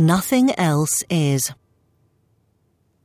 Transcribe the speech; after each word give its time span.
Nothing 0.00 0.58
else 0.58 1.04
is. 1.10 1.52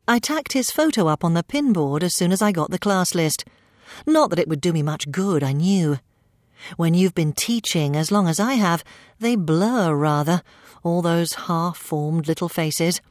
I 0.08 0.18
tacked 0.18 0.54
his 0.54 0.72
photo 0.72 1.08
up 1.08 1.26
on 1.26 1.34
the 1.34 1.44
pinboard 1.44 2.04
as 2.04 2.16
soon 2.16 2.32
as 2.32 2.42
I 2.42 2.54
got 2.54 2.72
the 2.72 2.80
class 2.80 3.14
list. 3.14 3.44
Not 4.08 4.30
that 4.30 4.40
it 4.40 4.48
would 4.48 4.62
do 4.62 4.72
me 4.72 4.82
much 4.82 5.12
good, 5.12 5.44
I 5.44 5.52
knew. 5.52 6.00
When 6.78 6.94
you've 6.94 7.14
been 7.14 7.34
teaching 7.34 7.98
as 7.98 8.14
long 8.14 8.30
as 8.30 8.40
I 8.40 8.54
have, 8.54 8.82
they 9.20 9.36
blur 9.36 9.94
rather, 9.94 10.42
all 10.84 11.02
those 11.02 11.34
half 11.34 11.76
formed 11.76 12.30
little 12.30 12.48
faces. 12.48 13.02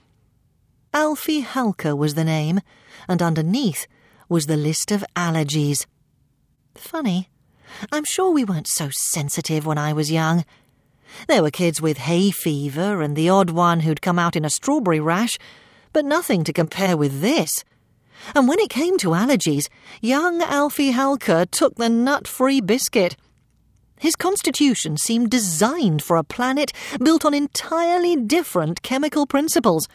Alfie 0.95 1.43
Halker 1.43 1.95
was 1.95 2.15
the 2.15 2.25
name, 2.25 2.63
and 3.07 3.21
underneath 3.21 3.87
was 4.31 4.47
the 4.47 4.57
list 4.57 4.93
of 4.93 5.05
allergies. 5.15 5.85
Funny. 6.75 7.29
I'm 7.93 8.05
sure 8.07 8.31
we 8.31 8.45
weren't 8.45 8.67
so 8.67 8.89
sensitive 8.91 9.67
when 9.67 9.77
I 9.77 9.93
was 9.93 10.11
young. 10.11 10.47
There 11.29 11.43
were 11.43 11.51
kids 11.51 11.81
with 11.81 11.99
hay 11.99 12.31
fever 12.31 13.01
and 13.03 13.17
the 13.17 13.29
odd 13.29 13.51
one 13.51 13.81
who'd 13.81 14.03
come 14.03 14.19
out 14.19 14.37
in 14.37 14.45
a 14.45 14.51
strawberry 14.51 15.01
rash, 15.01 15.39
but 15.93 16.05
nothing 16.05 16.45
to 16.45 16.53
compare 16.53 16.97
with 16.97 17.21
this. 17.21 17.51
And 18.35 18.49
when 18.49 18.59
it 18.59 18.71
came 18.71 18.97
to 18.99 19.11
allergies, 19.11 19.69
young 20.01 20.43
Alfie 20.43 20.93
Halker 20.93 21.51
took 21.51 21.77
the 21.77 21.89
nut 21.89 22.27
free 22.27 22.61
biscuit. 22.61 23.17
His 23.99 24.17
constitution 24.17 24.97
seemed 24.97 25.31
designed 25.31 26.03
for 26.03 26.17
a 26.17 26.25
planet 26.25 26.73
built 27.03 27.25
on 27.25 27.35
entirely 27.35 28.17
different 28.17 28.83
chemical 28.83 29.27
principles. 29.27 29.89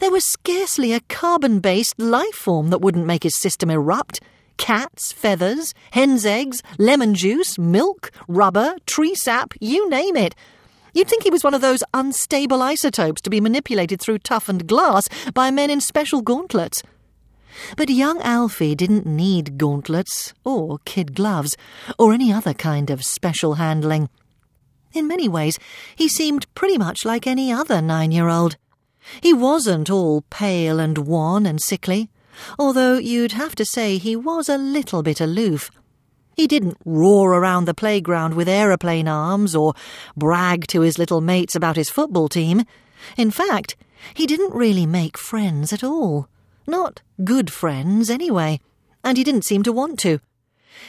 There 0.00 0.10
was 0.10 0.26
scarcely 0.26 0.92
a 0.92 1.00
carbon 1.00 1.60
based 1.60 1.98
life 1.98 2.34
form 2.34 2.70
that 2.70 2.80
wouldn't 2.80 3.06
make 3.06 3.22
his 3.22 3.40
system 3.40 3.70
erupt. 3.70 4.20
Cats, 4.58 5.12
feathers, 5.12 5.72
hen's 5.92 6.26
eggs, 6.26 6.62
lemon 6.78 7.14
juice, 7.14 7.58
milk, 7.58 8.10
rubber, 8.28 8.76
tree 8.86 9.14
sap, 9.14 9.54
you 9.60 9.88
name 9.88 10.16
it. 10.16 10.34
You'd 10.92 11.08
think 11.08 11.22
he 11.22 11.30
was 11.30 11.44
one 11.44 11.54
of 11.54 11.60
those 11.60 11.82
unstable 11.94 12.62
isotopes 12.62 13.20
to 13.22 13.30
be 13.30 13.40
manipulated 13.40 14.00
through 14.00 14.18
toughened 14.18 14.66
glass 14.66 15.08
by 15.32 15.50
men 15.50 15.70
in 15.70 15.80
special 15.80 16.20
gauntlets. 16.20 16.82
But 17.76 17.88
young 17.88 18.20
Alfie 18.22 18.74
didn't 18.74 19.06
need 19.06 19.58
gauntlets, 19.58 20.34
or 20.44 20.78
kid 20.84 21.14
gloves, 21.14 21.56
or 21.98 22.12
any 22.12 22.32
other 22.32 22.54
kind 22.54 22.90
of 22.90 23.04
special 23.04 23.54
handling. 23.54 24.08
In 24.92 25.06
many 25.06 25.28
ways, 25.28 25.58
he 25.96 26.08
seemed 26.08 26.52
pretty 26.54 26.78
much 26.78 27.04
like 27.04 27.26
any 27.26 27.52
other 27.52 27.80
nine 27.80 28.12
year 28.12 28.28
old. 28.28 28.56
He 29.20 29.32
wasn't 29.32 29.90
all 29.90 30.22
pale 30.30 30.78
and 30.78 30.98
wan 30.98 31.46
and 31.46 31.60
sickly, 31.60 32.10
although 32.58 32.98
you'd 32.98 33.32
have 33.32 33.54
to 33.56 33.64
say 33.64 33.98
he 33.98 34.16
was 34.16 34.48
a 34.48 34.58
little 34.58 35.02
bit 35.02 35.20
aloof. 35.20 35.70
He 36.36 36.46
didn't 36.46 36.78
roar 36.84 37.34
around 37.34 37.64
the 37.64 37.74
playground 37.74 38.34
with 38.34 38.48
aeroplane 38.48 39.08
arms 39.08 39.56
or 39.56 39.74
brag 40.16 40.66
to 40.68 40.82
his 40.82 40.98
little 40.98 41.20
mates 41.20 41.56
about 41.56 41.76
his 41.76 41.90
football 41.90 42.28
team. 42.28 42.62
In 43.16 43.30
fact, 43.30 43.76
he 44.14 44.26
didn't 44.26 44.54
really 44.54 44.86
make 44.86 45.18
friends 45.18 45.72
at 45.72 45.82
all. 45.82 46.28
Not 46.66 47.02
good 47.24 47.50
friends, 47.50 48.08
anyway, 48.08 48.60
and 49.02 49.18
he 49.18 49.24
didn't 49.24 49.46
seem 49.46 49.62
to 49.64 49.72
want 49.72 49.98
to. 50.00 50.20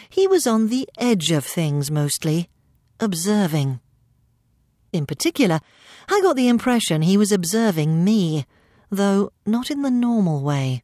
He 0.10 0.28
was 0.28 0.46
on 0.46 0.68
the 0.68 0.88
edge 0.98 1.32
of 1.32 1.46
things 1.46 1.90
mostly, 1.90 2.50
observing. 3.00 3.80
In 4.92 5.06
particular, 5.06 5.62
I 6.10 6.22
got 6.22 6.36
the 6.36 6.48
impression 6.48 7.02
he 7.02 7.18
was 7.18 7.32
observing 7.32 8.04
me, 8.04 8.46
though 8.90 9.32
not 9.46 9.72
in 9.72 9.82
the 9.82 9.92
normal 9.92 10.42
way. 10.42 10.84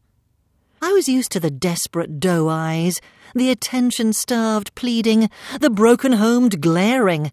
I 0.85 0.93
was 0.93 1.09
used 1.09 1.31
to 1.31 1.39
the 1.39 1.49
desperate 1.49 2.19
doe 2.19 2.47
eyes, 2.47 3.01
the 3.33 3.49
attention 3.49 4.13
starved 4.13 4.75
pleading, 4.75 5.31
the 5.59 5.71
broken 5.71 6.11
homed 6.11 6.61
glaring, 6.61 7.31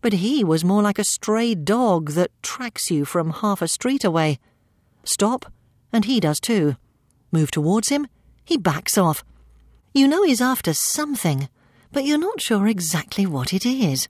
but 0.00 0.14
he 0.14 0.42
was 0.42 0.64
more 0.64 0.80
like 0.80 0.98
a 0.98 1.04
stray 1.04 1.54
dog 1.54 2.12
that 2.12 2.30
tracks 2.42 2.90
you 2.90 3.04
from 3.04 3.28
half 3.28 3.60
a 3.60 3.68
street 3.68 4.04
away. 4.04 4.38
Stop, 5.04 5.52
and 5.92 6.06
he 6.06 6.18
does 6.18 6.40
too. 6.40 6.76
Move 7.30 7.50
towards 7.50 7.90
him, 7.90 8.06
he 8.42 8.56
backs 8.56 8.96
off. 8.96 9.22
You 9.92 10.08
know 10.08 10.22
he's 10.22 10.40
after 10.40 10.72
something, 10.72 11.50
but 11.92 12.06
you're 12.06 12.16
not 12.16 12.40
sure 12.40 12.66
exactly 12.66 13.26
what 13.26 13.52
it 13.52 13.66
is. 13.66 14.08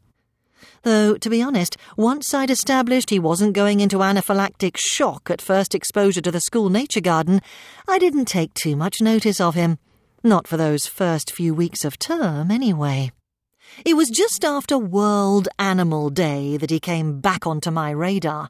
Though, 0.83 1.17
to 1.17 1.31
be 1.31 1.43
honest, 1.43 1.77
once 1.97 2.35
I'd 2.35 2.51
established 2.51 3.11
he 3.11 3.19
wasn't 3.19 3.55
going 3.55 3.81
into 3.81 3.99
anaphylactic 3.99 4.77
shock 4.77 5.31
at 5.31 5.41
first 5.41 5.75
exposure 5.75 6.21
to 6.21 6.31
the 6.31 6.41
school 6.41 6.71
nature 6.71 7.01
garden, 7.01 7.41
I 7.89 7.99
didn't 7.99 8.27
take 8.27 8.55
too 8.55 8.77
much 8.77 9.01
notice 9.01 9.41
of 9.41 9.55
him. 9.55 9.79
Not 10.23 10.49
for 10.49 10.57
those 10.57 10.87
first 10.87 11.33
few 11.33 11.55
weeks 11.55 11.85
of 11.85 11.99
term, 11.99 12.51
anyway. 12.51 13.13
It 13.85 13.95
was 13.95 14.09
just 14.09 14.45
after 14.45 14.79
World 14.79 15.49
Animal 15.59 16.11
Day 16.11 16.57
that 16.57 16.71
he 16.71 16.81
came 16.81 17.21
back 17.21 17.47
onto 17.47 17.71
my 17.71 17.91
radar. 17.91 18.49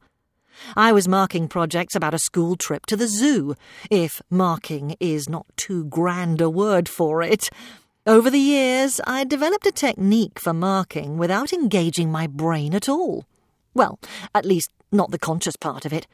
I 0.76 0.92
was 0.92 1.08
marking 1.08 1.48
projects 1.48 1.96
about 1.96 2.14
a 2.14 2.18
school 2.18 2.56
trip 2.56 2.86
to 2.86 2.96
the 2.96 3.08
zoo, 3.08 3.54
if 3.90 4.22
marking 4.30 4.96
is 5.00 5.28
not 5.28 5.46
too 5.56 5.84
grand 5.84 6.40
a 6.40 6.48
word 6.48 6.88
for 6.88 7.22
it. 7.22 7.50
Over 8.06 8.28
the 8.28 8.38
years, 8.38 9.00
I 9.06 9.24
developed 9.24 9.66
a 9.66 9.72
technique 9.72 10.38
for 10.38 10.52
marking 10.52 11.16
without 11.16 11.54
engaging 11.54 12.12
my 12.12 12.26
brain 12.26 12.74
at 12.74 12.86
all. 12.86 13.24
Well, 13.72 13.98
at 14.34 14.44
least 14.44 14.70
not 14.92 15.10
the 15.10 15.18
conscious 15.18 15.56
part 15.56 15.86
of 15.86 15.92
it. 15.94 16.06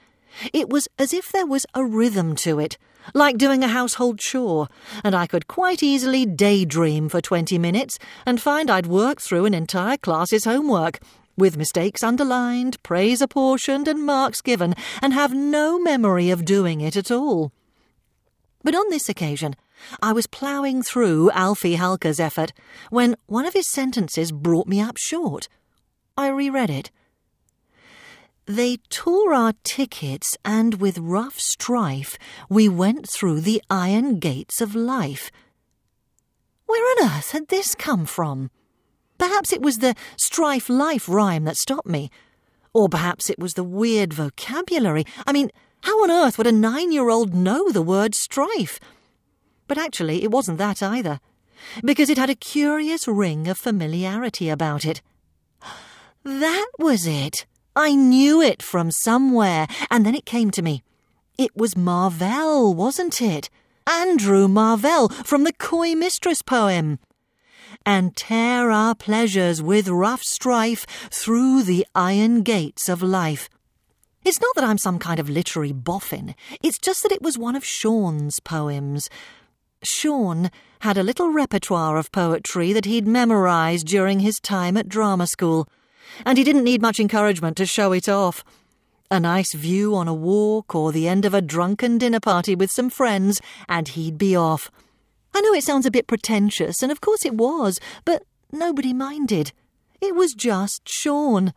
It 0.52 0.70
was 0.70 0.86
as 1.00 1.12
if 1.12 1.32
there 1.32 1.46
was 1.46 1.66
a 1.74 1.84
rhythm 1.84 2.36
to 2.36 2.60
it, 2.60 2.78
like 3.12 3.38
doing 3.38 3.64
a 3.64 3.68
household 3.68 4.20
chore, 4.20 4.68
and 5.02 5.16
I 5.16 5.26
could 5.26 5.48
quite 5.48 5.82
easily 5.82 6.24
daydream 6.24 7.08
for 7.08 7.20
20 7.20 7.58
minutes 7.58 7.98
and 8.24 8.40
find 8.40 8.70
I'd 8.70 8.86
worked 8.86 9.22
through 9.22 9.46
an 9.46 9.54
entire 9.54 9.96
class's 9.96 10.44
homework, 10.44 11.00
with 11.36 11.56
mistakes 11.56 12.04
underlined, 12.04 12.80
praise 12.84 13.20
apportioned, 13.20 13.88
and 13.88 14.06
marks 14.06 14.40
given, 14.40 14.76
and 15.02 15.12
have 15.12 15.34
no 15.34 15.80
memory 15.80 16.30
of 16.30 16.44
doing 16.44 16.80
it 16.80 16.96
at 16.96 17.10
all. 17.10 17.50
But 18.62 18.76
on 18.76 18.90
this 18.90 19.08
occasion, 19.08 19.56
I 20.02 20.12
was 20.12 20.26
ploughing 20.26 20.82
through 20.82 21.30
Alfie 21.32 21.76
Halker's 21.76 22.20
effort 22.20 22.52
when 22.90 23.16
one 23.26 23.46
of 23.46 23.54
his 23.54 23.70
sentences 23.70 24.32
brought 24.32 24.66
me 24.66 24.80
up 24.80 24.96
short. 24.98 25.48
I 26.16 26.28
reread 26.28 26.70
it. 26.70 26.90
They 28.46 28.78
tore 28.88 29.32
our 29.32 29.52
tickets, 29.62 30.36
and 30.44 30.80
with 30.80 30.98
rough 30.98 31.38
strife 31.38 32.18
we 32.48 32.68
went 32.68 33.08
through 33.08 33.42
the 33.42 33.62
iron 33.70 34.18
gates 34.18 34.60
of 34.60 34.74
life. 34.74 35.30
Where 36.66 36.82
on 36.82 37.16
earth 37.16 37.30
had 37.30 37.48
this 37.48 37.74
come 37.74 38.06
from? 38.06 38.50
Perhaps 39.18 39.52
it 39.52 39.60
was 39.60 39.78
the 39.78 39.94
strife 40.16 40.68
life 40.68 41.08
rhyme 41.08 41.44
that 41.44 41.56
stopped 41.56 41.86
me. 41.86 42.10
Or 42.72 42.88
perhaps 42.88 43.28
it 43.28 43.38
was 43.38 43.54
the 43.54 43.64
weird 43.64 44.12
vocabulary. 44.12 45.04
I 45.26 45.32
mean, 45.32 45.50
how 45.82 46.02
on 46.02 46.10
earth 46.10 46.38
would 46.38 46.46
a 46.46 46.52
nine 46.52 46.92
year 46.92 47.10
old 47.10 47.34
know 47.34 47.70
the 47.70 47.82
word 47.82 48.14
strife? 48.14 48.80
But 49.70 49.78
actually, 49.78 50.24
it 50.24 50.32
wasn't 50.32 50.58
that 50.58 50.82
either, 50.82 51.20
because 51.84 52.10
it 52.10 52.18
had 52.18 52.28
a 52.28 52.34
curious 52.34 53.06
ring 53.06 53.46
of 53.46 53.56
familiarity 53.56 54.48
about 54.48 54.84
it. 54.84 55.00
That 56.24 56.66
was 56.76 57.06
it. 57.06 57.46
I 57.76 57.94
knew 57.94 58.42
it 58.42 58.64
from 58.64 58.90
somewhere, 58.90 59.68
and 59.88 60.04
then 60.04 60.16
it 60.16 60.26
came 60.26 60.50
to 60.50 60.60
me. 60.60 60.82
It 61.38 61.56
was 61.56 61.76
Marvell, 61.76 62.74
wasn't 62.74 63.22
it? 63.22 63.48
Andrew 63.86 64.48
Marvell 64.48 65.08
from 65.08 65.44
the 65.44 65.52
Coy 65.52 65.94
Mistress 65.94 66.42
poem. 66.42 66.98
And 67.86 68.16
tear 68.16 68.72
our 68.72 68.96
pleasures 68.96 69.62
with 69.62 69.86
rough 69.86 70.22
strife 70.24 70.84
through 71.12 71.62
the 71.62 71.86
iron 71.94 72.42
gates 72.42 72.88
of 72.88 73.04
life. 73.04 73.48
It's 74.24 74.40
not 74.40 74.54
that 74.56 74.64
I'm 74.64 74.78
some 74.78 74.98
kind 74.98 75.20
of 75.20 75.30
literary 75.30 75.72
boffin, 75.72 76.34
it's 76.60 76.78
just 76.78 77.04
that 77.04 77.12
it 77.12 77.22
was 77.22 77.38
one 77.38 77.54
of 77.54 77.64
Sean's 77.64 78.40
poems. 78.40 79.08
Sean 79.82 80.50
had 80.80 80.98
a 80.98 81.02
little 81.02 81.32
repertoire 81.32 81.96
of 81.96 82.12
poetry 82.12 82.72
that 82.72 82.84
he'd 82.84 83.06
memorized 83.06 83.86
during 83.86 84.20
his 84.20 84.38
time 84.40 84.76
at 84.76 84.88
drama 84.88 85.26
school, 85.26 85.68
and 86.26 86.36
he 86.36 86.44
didn't 86.44 86.64
need 86.64 86.82
much 86.82 87.00
encouragement 87.00 87.56
to 87.56 87.66
show 87.66 87.92
it 87.92 88.08
off. 88.08 88.44
A 89.10 89.18
nice 89.18 89.54
view 89.54 89.94
on 89.96 90.06
a 90.06 90.14
walk 90.14 90.74
or 90.74 90.92
the 90.92 91.08
end 91.08 91.24
of 91.24 91.34
a 91.34 91.40
drunken 91.40 91.98
dinner 91.98 92.20
party 92.20 92.54
with 92.54 92.70
some 92.70 92.90
friends, 92.90 93.40
and 93.68 93.88
he'd 93.88 94.18
be 94.18 94.36
off. 94.36 94.70
I 95.34 95.40
know 95.40 95.54
it 95.54 95.64
sounds 95.64 95.86
a 95.86 95.90
bit 95.90 96.06
pretentious, 96.06 96.82
and 96.82 96.92
of 96.92 97.00
course 97.00 97.24
it 97.24 97.34
was, 97.34 97.80
but 98.04 98.24
nobody 98.52 98.92
minded. 98.92 99.52
It 100.00 100.14
was 100.14 100.32
just 100.34 100.88
Sean. 100.88 101.52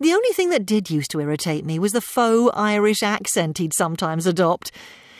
The 0.00 0.12
only 0.12 0.30
thing 0.30 0.50
that 0.50 0.66
did 0.66 0.90
used 0.90 1.10
to 1.12 1.20
irritate 1.20 1.64
me 1.64 1.78
was 1.78 1.92
the 1.92 2.00
faux 2.00 2.52
Irish 2.56 3.02
accent 3.02 3.58
he'd 3.58 3.74
sometimes 3.74 4.26
adopt. 4.26 4.72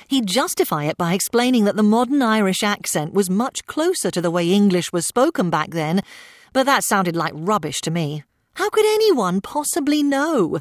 He'd 0.08 0.26
justify 0.26 0.84
it 0.84 0.96
by 0.96 1.14
explaining 1.14 1.64
that 1.64 1.76
the 1.76 1.82
modern 1.82 2.22
Irish 2.22 2.62
accent 2.62 3.12
was 3.12 3.30
much 3.30 3.64
closer 3.66 4.10
to 4.10 4.20
the 4.20 4.30
way 4.30 4.50
English 4.50 4.92
was 4.92 5.06
spoken 5.06 5.50
back 5.50 5.70
then, 5.70 6.02
but 6.52 6.66
that 6.66 6.84
sounded 6.84 7.16
like 7.16 7.32
rubbish 7.34 7.80
to 7.82 7.90
me. 7.90 8.24
How 8.54 8.68
could 8.68 8.84
anyone 8.84 9.40
possibly 9.40 10.02
know? 10.02 10.60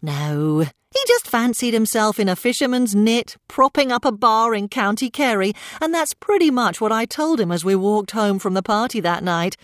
No, 0.00 0.64
he 0.94 1.00
just 1.06 1.28
fancied 1.28 1.74
himself 1.74 2.18
in 2.18 2.28
a 2.28 2.36
fisherman's 2.36 2.94
knit, 2.94 3.36
propping 3.46 3.92
up 3.92 4.04
a 4.04 4.12
bar 4.12 4.54
in 4.54 4.68
County 4.68 5.10
Kerry, 5.10 5.52
and 5.80 5.92
that's 5.92 6.14
pretty 6.14 6.50
much 6.50 6.80
what 6.80 6.92
I 6.92 7.04
told 7.04 7.40
him 7.40 7.52
as 7.52 7.64
we 7.64 7.74
walked 7.74 8.12
home 8.12 8.38
from 8.38 8.54
the 8.54 8.62
party 8.62 9.00
that 9.00 9.22
night. 9.22 9.56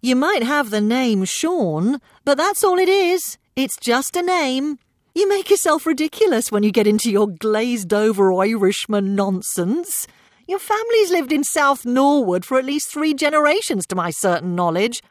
You 0.00 0.14
might 0.16 0.42
have 0.42 0.70
the 0.70 0.80
name 0.80 1.24
Sean, 1.24 2.00
but 2.24 2.38
that's 2.38 2.62
all 2.62 2.78
it 2.78 2.88
is. 2.88 3.36
It's 3.56 3.76
just 3.80 4.16
a 4.16 4.22
name. 4.22 4.78
You 5.12 5.28
make 5.28 5.50
yourself 5.50 5.86
ridiculous 5.86 6.52
when 6.52 6.62
you 6.62 6.70
get 6.70 6.86
into 6.86 7.10
your 7.10 7.26
glazed 7.26 7.92
over 7.92 8.32
Irishman 8.32 9.16
nonsense. 9.16 10.06
Your 10.46 10.60
family's 10.60 11.10
lived 11.10 11.32
in 11.32 11.42
South 11.42 11.84
Norwood 11.84 12.44
for 12.44 12.58
at 12.58 12.64
least 12.64 12.92
three 12.92 13.12
generations, 13.14 13.86
to 13.86 13.96
my 13.96 14.10
certain 14.10 14.54
knowledge. 14.54 15.02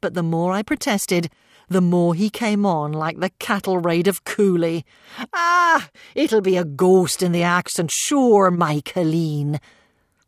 But 0.00 0.14
the 0.14 0.22
more 0.22 0.52
I 0.52 0.62
protested, 0.62 1.30
the 1.68 1.82
more 1.82 2.14
he 2.14 2.30
came 2.30 2.64
on 2.64 2.92
like 2.92 3.20
the 3.20 3.30
cattle 3.38 3.78
raid 3.78 4.08
of 4.08 4.24
Cooley. 4.24 4.86
Ah, 5.34 5.88
it'll 6.14 6.40
be 6.40 6.56
a 6.56 6.64
ghost 6.64 7.22
in 7.22 7.32
the 7.32 7.42
accent, 7.42 7.90
sure, 7.92 8.50
my 8.50 8.80
Colleen. 8.84 9.60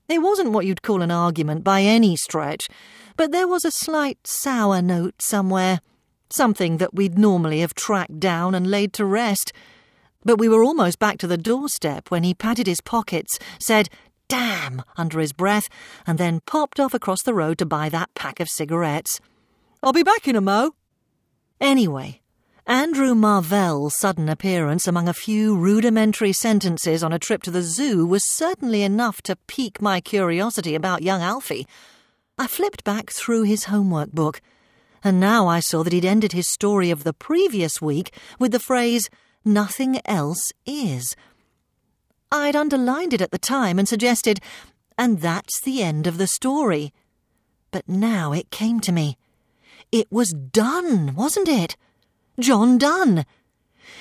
It 0.09 0.19
wasn't 0.19 0.53
what 0.53 0.67
you'd 0.67 0.83
call 0.83 1.01
an 1.01 1.11
argument 1.11 1.65
by 1.65 1.81
any 1.81 2.15
stretch, 2.17 2.69
but 3.17 3.33
there 3.33 3.49
was 3.49 3.65
a 3.65 3.71
slight 3.71 4.27
sour 4.27 4.83
note 4.83 5.21
somewhere, 5.21 5.81
something 6.31 6.79
that 6.79 6.95
we'd 6.95 7.19
normally 7.19 7.61
have 7.61 7.75
tracked 7.75 8.19
down 8.19 8.55
and 8.55 8.71
laid 8.71 8.93
to 8.95 9.05
rest. 9.05 9.53
But 10.25 10.39
we 10.39 10.49
were 10.49 10.65
almost 10.65 10.99
back 10.99 11.19
to 11.19 11.27
the 11.27 11.37
doorstep 11.37 12.11
when 12.11 12.25
he 12.25 12.35
patted 12.35 12.67
his 12.67 12.81
pockets, 12.81 13.39
said, 13.61 13.89
Damn, 14.29 14.83
under 14.97 15.21
his 15.21 15.33
breath, 15.33 15.69
and 16.07 16.19
then 16.19 16.41
popped 16.47 16.81
off 16.81 16.95
across 16.95 17.23
the 17.23 17.35
road 17.35 17.59
to 17.59 17.67
buy 17.67 17.89
that 17.89 18.13
pack 18.15 18.41
of 18.41 18.49
cigarettes. 18.49 19.21
I'll 19.83 19.93
be 19.93 20.03
back 20.03 20.27
in 20.27 20.35
a 20.35 20.41
mo. 20.41 20.75
Anyway, 21.61 22.23
Andrew 22.67 23.15
Marvell's 23.15 23.97
sudden 23.97 24.29
appearance 24.29 24.89
among 24.89 25.09
a 25.09 25.15
few 25.15 25.57
rudimentary 25.57 26.33
sentences 26.33 27.05
on 27.05 27.13
a 27.13 27.19
trip 27.21 27.45
to 27.45 27.51
the 27.53 27.63
zoo 27.63 28.05
was 28.05 28.25
certainly 28.29 28.83
enough 28.83 29.23
to 29.23 29.37
pique 29.47 29.81
my 29.81 30.01
curiosity 30.01 30.75
about 30.75 31.03
young 31.03 31.23
Alfie. 31.23 31.69
I 32.37 32.49
flipped 32.49 32.83
back 32.83 33.11
through 33.11 33.45
his 33.45 33.65
homework 33.65 34.11
book, 34.11 34.41
and 35.07 35.21
now 35.21 35.47
I 35.47 35.61
saw 35.61 35.85
that 35.85 35.93
he'd 35.93 36.05
ended 36.05 36.33
his 36.33 36.53
story 36.53 36.91
of 36.91 37.05
the 37.05 37.13
previous 37.13 37.81
week 37.81 38.13
with 38.41 38.51
the 38.51 38.59
phrase, 38.59 39.09
nothing 39.45 40.01
else 40.05 40.53
is. 40.67 41.15
I'd 42.33 42.57
underlined 42.57 43.15
it 43.15 43.23
at 43.23 43.31
the 43.31 43.39
time 43.39 43.79
and 43.79 43.89
suggested, 43.89 44.41
and 44.99 45.21
that's 45.21 45.61
the 45.61 45.81
end 45.81 46.09
of 46.09 46.19
the 46.19 46.27
story. 46.27 46.93
But 47.71 47.89
now 47.89 48.33
it 48.33 48.51
came 48.51 48.81
to 48.81 48.91
me. 48.91 49.17
It 49.93 50.11
was 50.11 50.33
Donne, 50.33 51.15
wasn't 51.15 51.49
it? 51.49 51.77
John 52.41 52.77
Donne. 52.77 53.25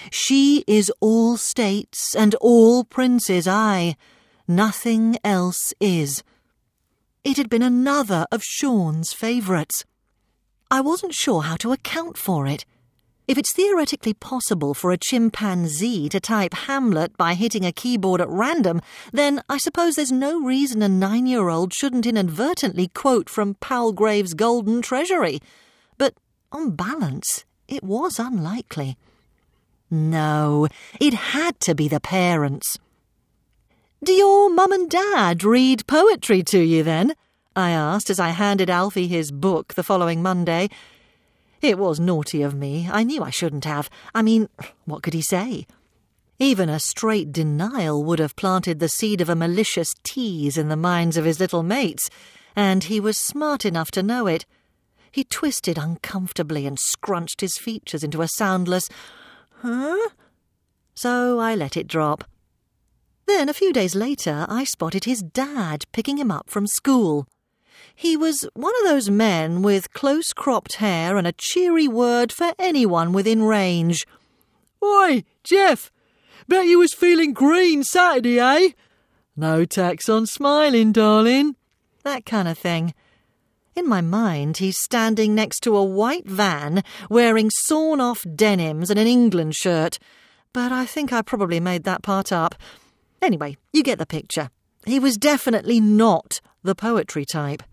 She 0.10 0.64
is 0.66 0.92
all 1.00 1.38
states 1.38 2.16
and 2.16 2.34
all 2.42 2.84
princes, 2.84 3.48
I. 3.48 3.96
Nothing 4.48 5.20
else 5.24 5.72
is. 5.80 6.24
It 7.24 7.38
had 7.38 7.50
been 7.50 7.62
another 7.62 8.26
of 8.32 8.42
Sean's 8.44 9.14
favourites. 9.14 9.86
I 10.72 10.82
wasn't 10.82 11.14
sure 11.14 11.44
how 11.44 11.56
to 11.58 11.72
account 11.72 12.18
for 12.18 12.48
it. 12.48 12.66
If 13.28 13.38
it's 13.38 13.54
theoretically 13.54 14.14
possible 14.14 14.74
for 14.74 14.92
a 14.92 14.98
chimpanzee 14.98 16.10
to 16.10 16.20
type 16.20 16.54
Hamlet 16.54 17.18
by 17.18 17.34
hitting 17.34 17.66
a 17.66 17.72
keyboard 17.72 18.22
at 18.22 18.30
random, 18.30 18.82
then 19.12 19.42
I 19.50 19.58
suppose 19.58 19.96
there's 19.96 20.12
no 20.12 20.40
reason 20.40 20.82
a 20.82 20.90
nine 20.90 21.26
year 21.26 21.50
old 21.50 21.74
shouldn't 21.74 22.06
inadvertently 22.06 22.88
quote 22.90 23.30
from 23.30 23.56
Palgrave's 23.56 24.34
Golden 24.34 24.82
Treasury. 24.82 25.40
But 25.98 26.16
on 26.52 26.76
balance, 26.76 27.46
it 27.68 27.84
was 27.84 28.20
unlikely. 28.20 28.98
No, 29.90 30.68
it 31.00 31.14
had 31.14 31.60
to 31.62 31.74
be 31.76 31.88
the 31.88 32.00
parents. 32.00 32.78
Do 34.04 34.14
your 34.14 34.50
mum 34.52 34.72
and 34.72 34.90
dad 34.90 35.44
read 35.44 35.88
poetry 35.88 36.44
to 36.44 36.60
you 36.60 36.84
then? 36.84 37.16
I 37.56 37.72
asked 37.72 38.10
as 38.10 38.20
I 38.20 38.30
handed 38.30 38.70
Alfie 38.70 39.08
his 39.08 39.32
book 39.32 39.76
the 39.76 39.84
following 39.84 40.22
Monday. 40.22 40.70
It 41.62 41.78
was 41.78 42.02
naughty 42.02 42.42
of 42.42 42.54
me. 42.54 42.90
I 42.92 43.04
knew 43.04 43.24
I 43.24 43.30
shouldn't 43.30 43.64
have. 43.64 43.90
I 44.14 44.22
mean, 44.22 44.50
what 44.86 45.04
could 45.04 45.14
he 45.14 45.22
say? 45.22 45.66
Even 46.38 46.68
a 46.68 46.82
straight 46.82 47.32
denial 47.32 48.04
would 48.04 48.20
have 48.20 48.36
planted 48.36 48.80
the 48.80 48.90
seed 48.90 49.22
of 49.22 49.30
a 49.30 49.36
malicious 49.36 49.94
tease 50.04 50.58
in 50.58 50.68
the 50.68 50.76
minds 50.76 51.16
of 51.16 51.24
his 51.24 51.40
little 51.40 51.64
mates, 51.64 52.10
and 52.58 52.84
he 52.84 53.00
was 53.00 53.18
smart 53.18 53.64
enough 53.66 53.90
to 53.92 54.04
know 54.04 54.28
it. 54.28 54.46
He 55.10 55.24
twisted 55.24 55.78
uncomfortably 55.78 56.66
and 56.66 56.78
scrunched 56.78 57.40
his 57.40 57.58
features 57.58 58.04
into 58.04 58.22
a 58.22 58.28
soundless, 58.28 58.90
huh? 59.62 60.10
So 60.94 61.40
I 61.40 61.56
let 61.56 61.78
it 61.78 61.88
drop. 61.88 62.26
Then, 63.28 63.48
a 63.48 63.54
few 63.54 63.72
days 63.72 63.96
later, 63.96 64.46
I 64.50 64.66
spotted 64.66 65.06
his 65.06 65.22
dad 65.22 65.86
picking 65.94 66.18
him 66.18 66.32
up 66.32 66.50
from 66.50 66.68
school. 66.68 67.26
He 67.96 68.18
was 68.18 68.48
one 68.54 68.74
of 68.82 68.90
those 68.90 69.10
men 69.10 69.62
with 69.62 69.94
close 69.94 70.34
cropped 70.34 70.76
hair 70.76 71.16
and 71.16 71.26
a 71.26 71.32
cheery 71.32 71.88
word 71.88 72.32
for 72.32 72.54
anyone 72.60 73.14
within 73.14 73.42
range. 73.42 74.06
Oi, 74.84 75.24
Jeff! 75.44 75.92
Bet 76.48 76.66
you 76.66 76.78
was 76.80 76.94
feeling 76.94 77.34
green 77.34 77.84
Saturday, 77.84 78.40
eh? 78.40 78.70
No 79.38 79.64
tax 79.66 80.10
on 80.10 80.26
smiling, 80.28 80.92
darling. 80.92 81.56
That 82.04 82.26
kind 82.26 82.48
of 82.48 82.58
thing. 82.58 82.94
In 83.76 83.88
my 83.88 84.02
mind, 84.02 84.58
he's 84.58 84.78
standing 84.78 85.34
next 85.34 85.62
to 85.62 85.76
a 85.76 85.84
white 85.84 86.28
van 86.28 86.84
wearing 87.10 87.50
sawn 87.50 88.00
off 88.00 88.26
denims 88.36 88.90
and 88.90 89.00
an 89.00 89.08
England 89.08 89.56
shirt. 89.56 90.00
But 90.54 90.72
I 90.72 90.86
think 90.86 91.12
I 91.12 91.22
probably 91.22 91.60
made 91.60 91.84
that 91.86 92.04
part 92.04 92.32
up. 92.32 92.56
Anyway, 93.22 93.58
you 93.74 93.84
get 93.84 94.00
the 94.00 94.06
picture. 94.06 94.50
He 94.86 95.00
was 95.00 95.18
definitely 95.18 95.80
not 95.82 96.40
the 96.64 96.76
poetry 96.76 97.26
type. 97.26 97.64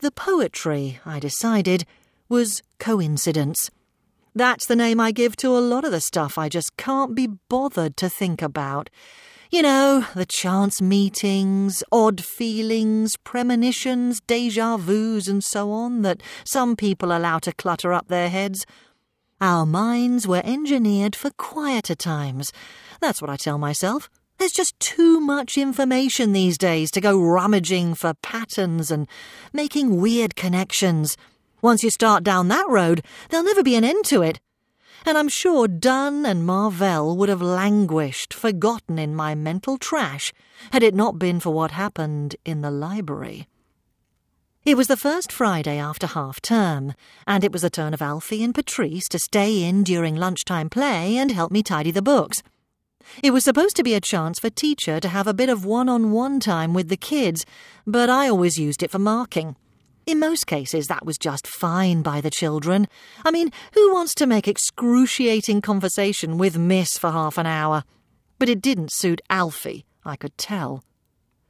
The 0.00 0.10
poetry, 0.10 1.00
I 1.04 1.18
decided, 1.18 1.84
was 2.28 2.62
coincidence. 2.78 3.70
That's 4.34 4.66
the 4.66 4.76
name 4.76 4.98
I 4.98 5.12
give 5.12 5.36
to 5.36 5.48
a 5.48 5.60
lot 5.60 5.84
of 5.84 5.92
the 5.92 6.00
stuff 6.00 6.38
I 6.38 6.48
just 6.48 6.76
can't 6.76 7.14
be 7.14 7.26
bothered 7.48 7.96
to 7.98 8.08
think 8.08 8.40
about. 8.40 8.88
You 9.50 9.60
know, 9.60 10.06
the 10.14 10.24
chance 10.24 10.80
meetings, 10.80 11.84
odd 11.92 12.24
feelings, 12.24 13.18
premonitions, 13.18 14.22
deja 14.22 14.78
vus, 14.78 15.28
and 15.28 15.44
so 15.44 15.70
on 15.70 16.00
that 16.00 16.22
some 16.46 16.74
people 16.74 17.14
allow 17.14 17.38
to 17.40 17.52
clutter 17.52 17.92
up 17.92 18.08
their 18.08 18.30
heads. 18.30 18.64
Our 19.42 19.66
minds 19.66 20.26
were 20.26 20.40
engineered 20.42 21.14
for 21.14 21.30
quieter 21.36 21.94
times. 21.94 22.50
That's 23.00 23.20
what 23.20 23.28
I 23.30 23.36
tell 23.36 23.58
myself. 23.58 24.08
There's 24.38 24.52
just 24.52 24.78
too 24.80 25.20
much 25.20 25.56
information 25.56 26.32
these 26.32 26.58
days 26.58 26.90
to 26.92 27.00
go 27.00 27.20
rummaging 27.20 27.94
for 27.94 28.14
patterns 28.22 28.90
and 28.90 29.06
making 29.52 30.00
weird 30.00 30.36
connections. 30.36 31.16
Once 31.60 31.84
you 31.84 31.90
start 31.90 32.24
down 32.24 32.48
that 32.48 32.68
road, 32.68 33.04
there'll 33.28 33.46
never 33.46 33.62
be 33.62 33.76
an 33.76 33.84
end 33.84 34.04
to 34.06 34.22
it 34.22 34.40
and 35.04 35.18
I'm 35.18 35.28
sure 35.28 35.66
Donne 35.66 36.24
and 36.24 36.46
Marvell 36.46 37.16
would 37.16 37.28
have 37.28 37.42
languished, 37.42 38.32
forgotten 38.32 38.98
in 38.98 39.14
my 39.14 39.34
mental 39.34 39.78
trash, 39.78 40.32
had 40.72 40.82
it 40.82 40.94
not 40.94 41.18
been 41.18 41.40
for 41.40 41.50
what 41.50 41.72
happened 41.72 42.36
in 42.44 42.60
the 42.60 42.70
library. 42.70 43.48
It 44.64 44.76
was 44.76 44.86
the 44.86 44.96
first 44.96 45.32
Friday 45.32 45.78
after 45.78 46.06
half 46.06 46.40
term, 46.40 46.94
and 47.26 47.42
it 47.42 47.52
was 47.52 47.62
the 47.62 47.70
turn 47.70 47.94
of 47.94 48.02
Alfie 48.02 48.44
and 48.44 48.54
Patrice 48.54 49.08
to 49.08 49.18
stay 49.18 49.64
in 49.64 49.82
during 49.82 50.14
lunchtime 50.14 50.70
play 50.70 51.16
and 51.16 51.32
help 51.32 51.50
me 51.50 51.64
tidy 51.64 51.90
the 51.90 52.02
books. 52.02 52.42
It 53.22 53.32
was 53.32 53.44
supposed 53.44 53.76
to 53.76 53.82
be 53.82 53.94
a 53.94 54.00
chance 54.00 54.38
for 54.38 54.50
teacher 54.50 55.00
to 55.00 55.08
have 55.08 55.26
a 55.26 55.34
bit 55.34 55.48
of 55.48 55.64
one 55.64 55.88
on 55.88 56.12
one 56.12 56.40
time 56.40 56.74
with 56.74 56.88
the 56.88 56.96
kids, 56.96 57.44
but 57.86 58.10
I 58.10 58.28
always 58.28 58.58
used 58.58 58.82
it 58.82 58.90
for 58.90 58.98
marking. 58.98 59.56
In 60.04 60.18
most 60.18 60.46
cases, 60.46 60.88
that 60.88 61.06
was 61.06 61.16
just 61.16 61.46
fine 61.46 62.02
by 62.02 62.20
the 62.20 62.30
children. 62.30 62.88
I 63.24 63.30
mean, 63.30 63.50
who 63.74 63.92
wants 63.92 64.14
to 64.16 64.26
make 64.26 64.48
excruciating 64.48 65.60
conversation 65.60 66.38
with 66.38 66.58
Miss 66.58 66.98
for 66.98 67.10
half 67.12 67.38
an 67.38 67.46
hour? 67.46 67.84
But 68.38 68.48
it 68.48 68.60
didn't 68.60 68.92
suit 68.92 69.20
Alfie, 69.30 69.84
I 70.04 70.16
could 70.16 70.36
tell. 70.36 70.82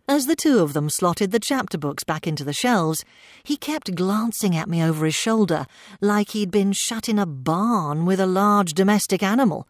As 0.08 0.26
the 0.26 0.36
two 0.36 0.58
of 0.58 0.74
them 0.74 0.90
slotted 0.90 1.30
the 1.30 1.40
chapter 1.40 1.78
books 1.78 2.04
back 2.04 2.26
into 2.26 2.44
the 2.44 2.52
shelves, 2.52 3.04
he 3.42 3.56
kept 3.56 3.94
glancing 3.94 4.54
at 4.54 4.68
me 4.68 4.82
over 4.82 5.06
his 5.06 5.14
shoulder, 5.14 5.64
like 6.02 6.30
he'd 6.30 6.50
been 6.50 6.72
shut 6.72 7.08
in 7.08 7.18
a 7.18 7.24
barn 7.24 8.04
with 8.04 8.20
a 8.20 8.26
large 8.26 8.74
domestic 8.74 9.22
animal. 9.22 9.66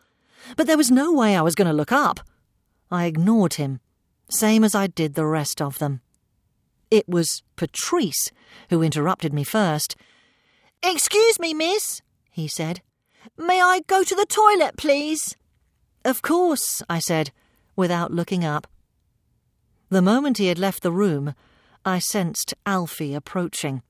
But 0.57 0.67
there 0.67 0.77
was 0.77 0.91
no 0.91 1.13
way 1.13 1.37
I 1.37 1.43
was 1.43 1.55
going 1.55 1.69
to 1.69 1.75
look 1.75 1.93
up. 1.93 2.21
I 2.91 3.07
ignored 3.07 3.55
him, 3.55 3.81
same 4.31 4.65
as 4.65 4.75
I 4.75 4.87
did 4.87 5.15
the 5.15 5.27
rest 5.27 5.61
of 5.61 5.79
them. 5.79 6.01
It 6.91 7.09
was 7.09 7.43
Patrice 7.57 8.31
who 8.69 8.83
interrupted 8.83 9.33
me 9.33 9.45
first. 9.45 9.97
Excuse 10.83 11.39
me, 11.39 11.55
miss, 11.55 12.03
he 12.31 12.49
said. 12.49 12.83
May 13.39 13.63
I 13.63 13.81
go 13.87 14.05
to 14.05 14.15
the 14.15 14.27
toilet, 14.27 14.77
please? 14.77 15.37
Of 16.05 16.23
course, 16.23 16.83
I 16.91 16.99
said, 16.99 17.31
without 17.77 18.13
looking 18.13 18.45
up. 18.45 18.67
The 19.89 20.03
moment 20.03 20.39
he 20.39 20.49
had 20.49 20.59
left 20.59 20.83
the 20.83 20.93
room, 20.93 21.35
I 21.85 21.99
sensed 21.99 22.55
Alfie 22.67 23.15
approaching. 23.15 23.83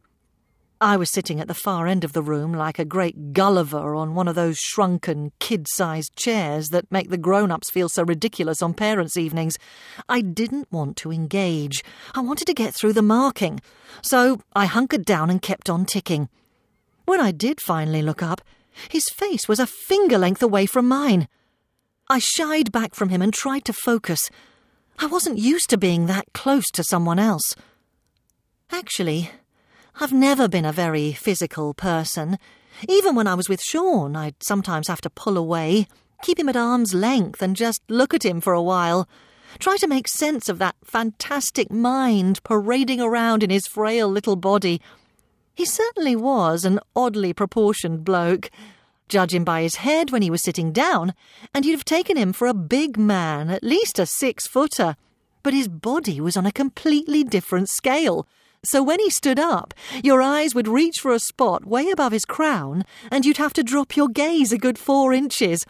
I 0.82 0.96
was 0.96 1.12
sitting 1.12 1.38
at 1.38 1.46
the 1.46 1.54
far 1.54 1.86
end 1.86 2.02
of 2.02 2.12
the 2.12 2.24
room 2.24 2.52
like 2.52 2.80
a 2.80 2.84
great 2.84 3.32
Gulliver 3.32 3.94
on 3.94 4.16
one 4.16 4.26
of 4.26 4.34
those 4.34 4.58
shrunken, 4.58 5.30
kid 5.38 5.68
sized 5.68 6.16
chairs 6.16 6.70
that 6.70 6.90
make 6.90 7.08
the 7.08 7.16
grown 7.16 7.52
ups 7.52 7.70
feel 7.70 7.88
so 7.88 8.02
ridiculous 8.02 8.60
on 8.60 8.74
parents' 8.74 9.16
evenings. 9.16 9.56
I 10.08 10.22
didn't 10.22 10.72
want 10.72 10.96
to 10.96 11.12
engage. 11.12 11.84
I 12.16 12.20
wanted 12.20 12.46
to 12.46 12.52
get 12.52 12.74
through 12.74 12.94
the 12.94 13.00
marking. 13.00 13.60
So 14.02 14.40
I 14.54 14.66
hunkered 14.66 15.04
down 15.04 15.30
and 15.30 15.40
kept 15.40 15.70
on 15.70 15.84
ticking. 15.84 16.28
When 17.04 17.20
I 17.20 17.30
did 17.30 17.60
finally 17.60 18.02
look 18.02 18.20
up, 18.20 18.40
his 18.90 19.04
face 19.14 19.46
was 19.46 19.60
a 19.60 19.68
finger 19.68 20.18
length 20.18 20.42
away 20.42 20.66
from 20.66 20.88
mine. 20.88 21.28
I 22.08 22.18
shied 22.18 22.72
back 22.72 22.96
from 22.96 23.10
him 23.10 23.22
and 23.22 23.32
tried 23.32 23.64
to 23.66 23.72
focus. 23.72 24.28
I 24.98 25.06
wasn't 25.06 25.38
used 25.38 25.70
to 25.70 25.78
being 25.78 26.06
that 26.06 26.32
close 26.34 26.68
to 26.72 26.82
someone 26.82 27.20
else. 27.20 27.54
Actually, 28.72 29.30
I've 30.00 30.12
never 30.12 30.48
been 30.48 30.64
a 30.64 30.72
very 30.72 31.12
physical 31.12 31.74
person. 31.74 32.38
Even 32.88 33.14
when 33.14 33.26
I 33.26 33.34
was 33.34 33.48
with 33.48 33.62
Sean, 33.62 34.16
I'd 34.16 34.42
sometimes 34.42 34.88
have 34.88 35.02
to 35.02 35.10
pull 35.10 35.36
away, 35.36 35.86
keep 36.22 36.38
him 36.38 36.48
at 36.48 36.56
arm's 36.56 36.94
length, 36.94 37.42
and 37.42 37.54
just 37.54 37.82
look 37.88 38.14
at 38.14 38.24
him 38.24 38.40
for 38.40 38.54
a 38.54 38.62
while. 38.62 39.06
Try 39.58 39.76
to 39.76 39.86
make 39.86 40.08
sense 40.08 40.48
of 40.48 40.58
that 40.58 40.76
fantastic 40.82 41.70
mind 41.70 42.42
parading 42.42 43.02
around 43.02 43.42
in 43.42 43.50
his 43.50 43.66
frail 43.66 44.08
little 44.08 44.34
body. 44.34 44.80
He 45.54 45.66
certainly 45.66 46.16
was 46.16 46.64
an 46.64 46.80
oddly 46.96 47.34
proportioned 47.34 48.02
bloke. 48.02 48.50
Judging 49.08 49.44
by 49.44 49.60
his 49.60 49.76
head 49.76 50.10
when 50.10 50.22
he 50.22 50.30
was 50.30 50.42
sitting 50.42 50.72
down, 50.72 51.12
and 51.54 51.66
you'd 51.66 51.74
have 51.74 51.84
taken 51.84 52.16
him 52.16 52.32
for 52.32 52.46
a 52.48 52.54
big 52.54 52.96
man, 52.96 53.50
at 53.50 53.62
least 53.62 53.98
a 53.98 54.06
six 54.06 54.46
footer. 54.46 54.96
But 55.42 55.52
his 55.52 55.68
body 55.68 56.18
was 56.18 56.36
on 56.36 56.46
a 56.46 56.52
completely 56.52 57.24
different 57.24 57.68
scale 57.68 58.26
so 58.64 58.82
when 58.82 59.00
he 59.00 59.10
stood 59.10 59.38
up, 59.38 59.74
your 60.04 60.22
eyes 60.22 60.54
would 60.54 60.68
reach 60.68 61.00
for 61.00 61.12
a 61.12 61.18
spot 61.18 61.64
way 61.64 61.90
above 61.90 62.12
his 62.12 62.24
crown, 62.24 62.84
and 63.10 63.26
you'd 63.26 63.38
have 63.38 63.52
to 63.54 63.62
drop 63.62 63.96
your 63.96 64.08
gaze 64.08 64.52
a 64.52 64.58
good 64.58 64.78
four 64.78 65.12
inches. 65.12 65.66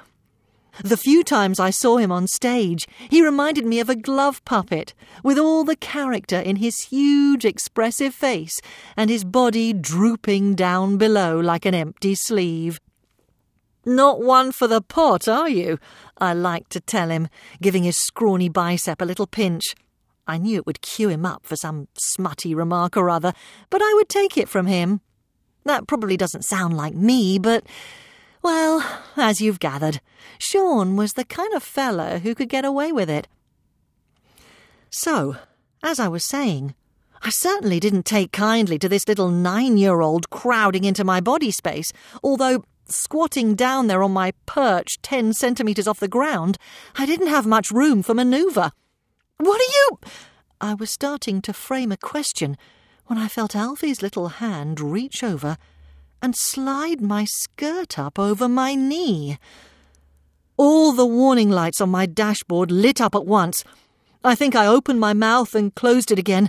The 0.82 0.96
few 0.96 1.22
times 1.22 1.60
I 1.60 1.70
saw 1.70 1.98
him 1.98 2.10
on 2.10 2.26
stage, 2.26 2.86
he 3.10 3.22
reminded 3.22 3.66
me 3.66 3.78
of 3.80 3.90
a 3.90 3.96
glove 3.96 4.42
puppet, 4.44 4.94
with 5.22 5.38
all 5.38 5.64
the 5.64 5.76
character 5.76 6.38
in 6.38 6.56
his 6.56 6.84
huge, 6.84 7.44
expressive 7.44 8.14
face, 8.14 8.60
and 8.96 9.10
his 9.10 9.24
body 9.24 9.72
drooping 9.72 10.54
down 10.54 10.96
below 10.96 11.38
like 11.38 11.66
an 11.66 11.74
empty 11.74 12.14
sleeve. 12.14 12.80
Not 13.84 14.22
one 14.22 14.52
for 14.52 14.66
the 14.66 14.80
pot, 14.80 15.28
are 15.28 15.48
you? 15.48 15.78
I 16.18 16.32
liked 16.32 16.70
to 16.72 16.80
tell 16.80 17.10
him, 17.10 17.28
giving 17.60 17.82
his 17.82 17.98
scrawny 17.98 18.48
bicep 18.48 19.02
a 19.02 19.06
little 19.06 19.26
pinch. 19.26 19.74
I 20.26 20.38
knew 20.38 20.56
it 20.56 20.66
would 20.66 20.82
cue 20.82 21.08
him 21.08 21.26
up 21.26 21.44
for 21.44 21.56
some 21.56 21.88
smutty 21.94 22.54
remark 22.54 22.96
or 22.96 23.10
other, 23.10 23.32
but 23.70 23.82
I 23.82 23.92
would 23.94 24.08
take 24.08 24.38
it 24.38 24.48
from 24.48 24.66
him. 24.66 25.00
That 25.64 25.86
probably 25.86 26.16
doesn't 26.16 26.44
sound 26.44 26.76
like 26.76 26.94
me, 26.94 27.38
but, 27.38 27.64
well, 28.42 28.84
as 29.16 29.40
you've 29.40 29.60
gathered, 29.60 30.00
Sean 30.38 30.96
was 30.96 31.12
the 31.12 31.24
kind 31.24 31.52
of 31.54 31.62
fellow 31.62 32.18
who 32.18 32.34
could 32.34 32.48
get 32.48 32.64
away 32.64 32.92
with 32.92 33.10
it. 33.10 33.28
So, 34.90 35.36
as 35.82 35.98
I 35.98 36.08
was 36.08 36.24
saying, 36.24 36.74
I 37.22 37.30
certainly 37.30 37.80
didn't 37.80 38.04
take 38.04 38.32
kindly 38.32 38.78
to 38.80 38.88
this 38.88 39.06
little 39.06 39.28
nine 39.30 39.76
year 39.76 40.00
old 40.00 40.30
crowding 40.30 40.84
into 40.84 41.04
my 41.04 41.20
body 41.20 41.50
space, 41.50 41.92
although 42.22 42.64
squatting 42.86 43.54
down 43.54 43.86
there 43.86 44.02
on 44.02 44.12
my 44.12 44.32
perch 44.44 45.00
ten 45.02 45.32
centimetres 45.32 45.86
off 45.86 46.00
the 46.00 46.08
ground, 46.08 46.58
I 46.96 47.06
didn't 47.06 47.28
have 47.28 47.46
much 47.46 47.70
room 47.70 48.02
for 48.02 48.14
manoeuvre. 48.14 48.72
What 49.38 49.60
are 49.60 49.72
you. 49.72 49.98
I 50.60 50.74
was 50.74 50.90
starting 50.90 51.42
to 51.42 51.52
frame 51.52 51.90
a 51.90 51.96
question 51.96 52.56
when 53.06 53.18
I 53.18 53.26
felt 53.26 53.56
Alfie's 53.56 54.00
little 54.00 54.28
hand 54.28 54.80
reach 54.80 55.24
over 55.24 55.56
and 56.22 56.36
slide 56.36 57.00
my 57.00 57.24
skirt 57.24 57.98
up 57.98 58.18
over 58.18 58.48
my 58.48 58.76
knee. 58.76 59.38
All 60.56 60.92
the 60.92 61.04
warning 61.04 61.50
lights 61.50 61.80
on 61.80 61.90
my 61.90 62.06
dashboard 62.06 62.70
lit 62.70 63.00
up 63.00 63.14
at 63.16 63.26
once. 63.26 63.64
I 64.22 64.36
think 64.36 64.54
I 64.54 64.68
opened 64.68 65.00
my 65.00 65.12
mouth 65.12 65.56
and 65.56 65.74
closed 65.74 66.12
it 66.12 66.18
again. 66.18 66.48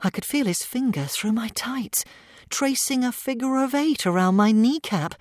I 0.00 0.08
could 0.08 0.24
feel 0.24 0.46
his 0.46 0.62
finger 0.62 1.04
through 1.04 1.32
my 1.32 1.48
tights, 1.48 2.04
tracing 2.48 3.04
a 3.04 3.12
figure 3.12 3.62
of 3.62 3.74
eight 3.74 4.06
around 4.06 4.36
my 4.36 4.50
kneecap. 4.50 5.14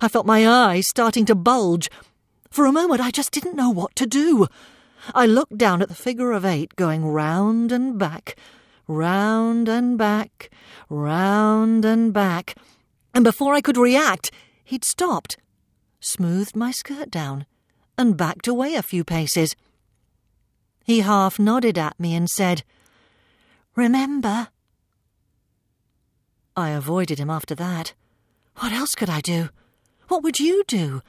I 0.00 0.06
felt 0.06 0.26
my 0.26 0.46
eyes 0.46 0.88
starting 0.88 1.24
to 1.26 1.34
bulge. 1.34 1.90
For 2.50 2.66
a 2.66 2.72
moment, 2.72 3.00
I 3.00 3.10
just 3.10 3.32
didn't 3.32 3.56
know 3.56 3.70
what 3.70 3.96
to 3.96 4.06
do. 4.06 4.46
I 5.14 5.26
looked 5.26 5.58
down 5.58 5.82
at 5.82 5.88
the 5.88 5.94
figure 5.94 6.32
of 6.32 6.44
eight 6.44 6.76
going 6.76 7.04
round 7.04 7.72
and 7.72 7.98
back, 7.98 8.36
round 8.86 9.68
and 9.68 9.98
back, 9.98 10.50
round 10.88 11.84
and 11.84 12.12
back, 12.12 12.56
and 13.14 13.24
before 13.24 13.54
I 13.54 13.60
could 13.60 13.76
react, 13.76 14.30
he'd 14.64 14.84
stopped, 14.84 15.36
smoothed 16.00 16.56
my 16.56 16.70
skirt 16.70 17.10
down, 17.10 17.46
and 17.98 18.16
backed 18.16 18.46
away 18.46 18.74
a 18.74 18.82
few 18.82 19.04
paces. 19.04 19.54
He 20.84 21.00
half 21.00 21.38
nodded 21.38 21.78
at 21.78 21.98
me 21.98 22.14
and 22.14 22.28
said, 22.28 22.62
Remember? 23.74 24.48
I 26.56 26.70
avoided 26.70 27.18
him 27.18 27.30
after 27.30 27.54
that. 27.54 27.94
What 28.56 28.72
else 28.72 28.94
could 28.94 29.10
I 29.10 29.20
do? 29.20 29.48
What 30.08 30.22
would 30.22 30.38
you 30.38 30.64
do? 30.66 31.00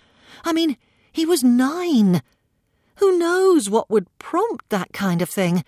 I 0.46 0.54
mean, 0.54 0.78
he 1.12 1.26
was 1.26 1.44
nine. 1.44 2.22
Who 2.98 3.18
knows 3.18 3.70
what 3.70 3.90
would 3.90 4.08
prompt 4.20 4.70
that 4.70 4.94
kind 4.94 5.22
of 5.22 5.30
thing? 5.30 5.64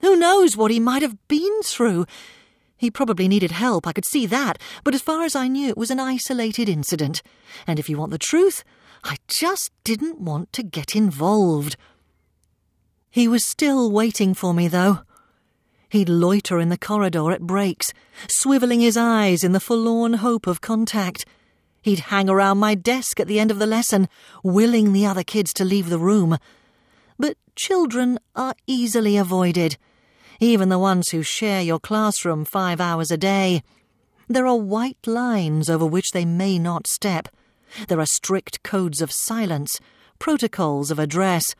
Who 0.00 0.16
knows 0.16 0.56
what 0.56 0.70
he 0.70 0.80
might 0.80 1.02
have 1.02 1.16
been 1.28 1.62
through? 1.62 2.06
He 2.76 2.90
probably 2.90 3.28
needed 3.28 3.50
help, 3.50 3.86
I 3.86 3.92
could 3.92 4.06
see 4.06 4.24
that, 4.26 4.58
but 4.84 4.94
as 4.94 5.02
far 5.02 5.24
as 5.24 5.36
I 5.36 5.48
knew, 5.48 5.68
it 5.68 5.76
was 5.76 5.90
an 5.90 6.00
isolated 6.00 6.68
incident. 6.68 7.22
And 7.66 7.78
if 7.78 7.90
you 7.90 7.98
want 7.98 8.10
the 8.10 8.18
truth, 8.18 8.64
I 9.04 9.16
just 9.28 9.70
didn't 9.84 10.18
want 10.20 10.52
to 10.54 10.62
get 10.62 10.96
involved. 10.96 11.76
He 13.10 13.28
was 13.28 13.46
still 13.46 13.90
waiting 13.90 14.32
for 14.32 14.54
me, 14.54 14.66
though. 14.68 15.00
He'd 15.90 16.08
loiter 16.08 16.58
in 16.58 16.68
the 16.68 16.78
corridor 16.78 17.32
at 17.32 17.42
breaks, 17.42 17.92
swivelling 18.28 18.80
his 18.80 18.96
eyes 18.96 19.42
in 19.42 19.52
the 19.52 19.60
forlorn 19.60 20.14
hope 20.14 20.46
of 20.46 20.60
contact. 20.60 21.26
He'd 21.82 21.98
hang 21.98 22.30
around 22.30 22.58
my 22.58 22.74
desk 22.74 23.18
at 23.20 23.26
the 23.26 23.40
end 23.40 23.50
of 23.50 23.58
the 23.58 23.66
lesson, 23.66 24.08
willing 24.44 24.92
the 24.92 25.04
other 25.04 25.24
kids 25.24 25.52
to 25.54 25.64
leave 25.64 25.90
the 25.90 25.98
room 25.98 26.38
but 27.20 27.36
children 27.54 28.18
are 28.34 28.54
easily 28.66 29.18
avoided, 29.18 29.76
even 30.40 30.70
the 30.70 30.78
ones 30.78 31.10
who 31.10 31.22
share 31.22 31.60
your 31.60 31.78
classroom 31.78 32.46
five 32.46 32.80
hours 32.80 33.10
a 33.10 33.18
day. 33.18 33.62
There 34.26 34.46
are 34.46 34.56
white 34.56 35.06
lines 35.06 35.68
over 35.68 35.84
which 35.84 36.12
they 36.12 36.24
may 36.24 36.58
not 36.58 36.86
step. 36.86 37.28
There 37.88 38.00
are 38.00 38.06
strict 38.06 38.62
codes 38.62 39.02
of 39.02 39.12
silence, 39.12 39.78
protocols 40.18 40.90
of 40.90 40.98
address. 40.98 41.54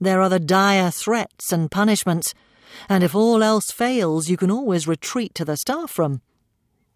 There 0.00 0.20
are 0.20 0.28
the 0.28 0.40
dire 0.40 0.90
threats 0.90 1.52
and 1.52 1.70
punishments, 1.70 2.34
and 2.88 3.04
if 3.04 3.14
all 3.14 3.44
else 3.44 3.70
fails, 3.70 4.28
you 4.28 4.36
can 4.36 4.50
always 4.50 4.88
retreat 4.88 5.36
to 5.36 5.44
the 5.44 5.56
staff 5.56 6.00
room. 6.00 6.20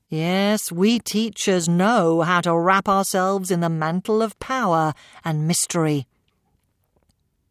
Yes, 0.09 0.73
we 0.73 0.99
teachers 0.99 1.69
know 1.69 2.23
how 2.23 2.41
to 2.41 2.59
wrap 2.59 2.89
ourselves 2.89 3.53
in 3.53 3.61
the 3.61 3.69
mantle 3.69 4.21
of 4.21 4.39
power 4.41 4.95
and 5.25 5.47
mystery. 5.47 6.09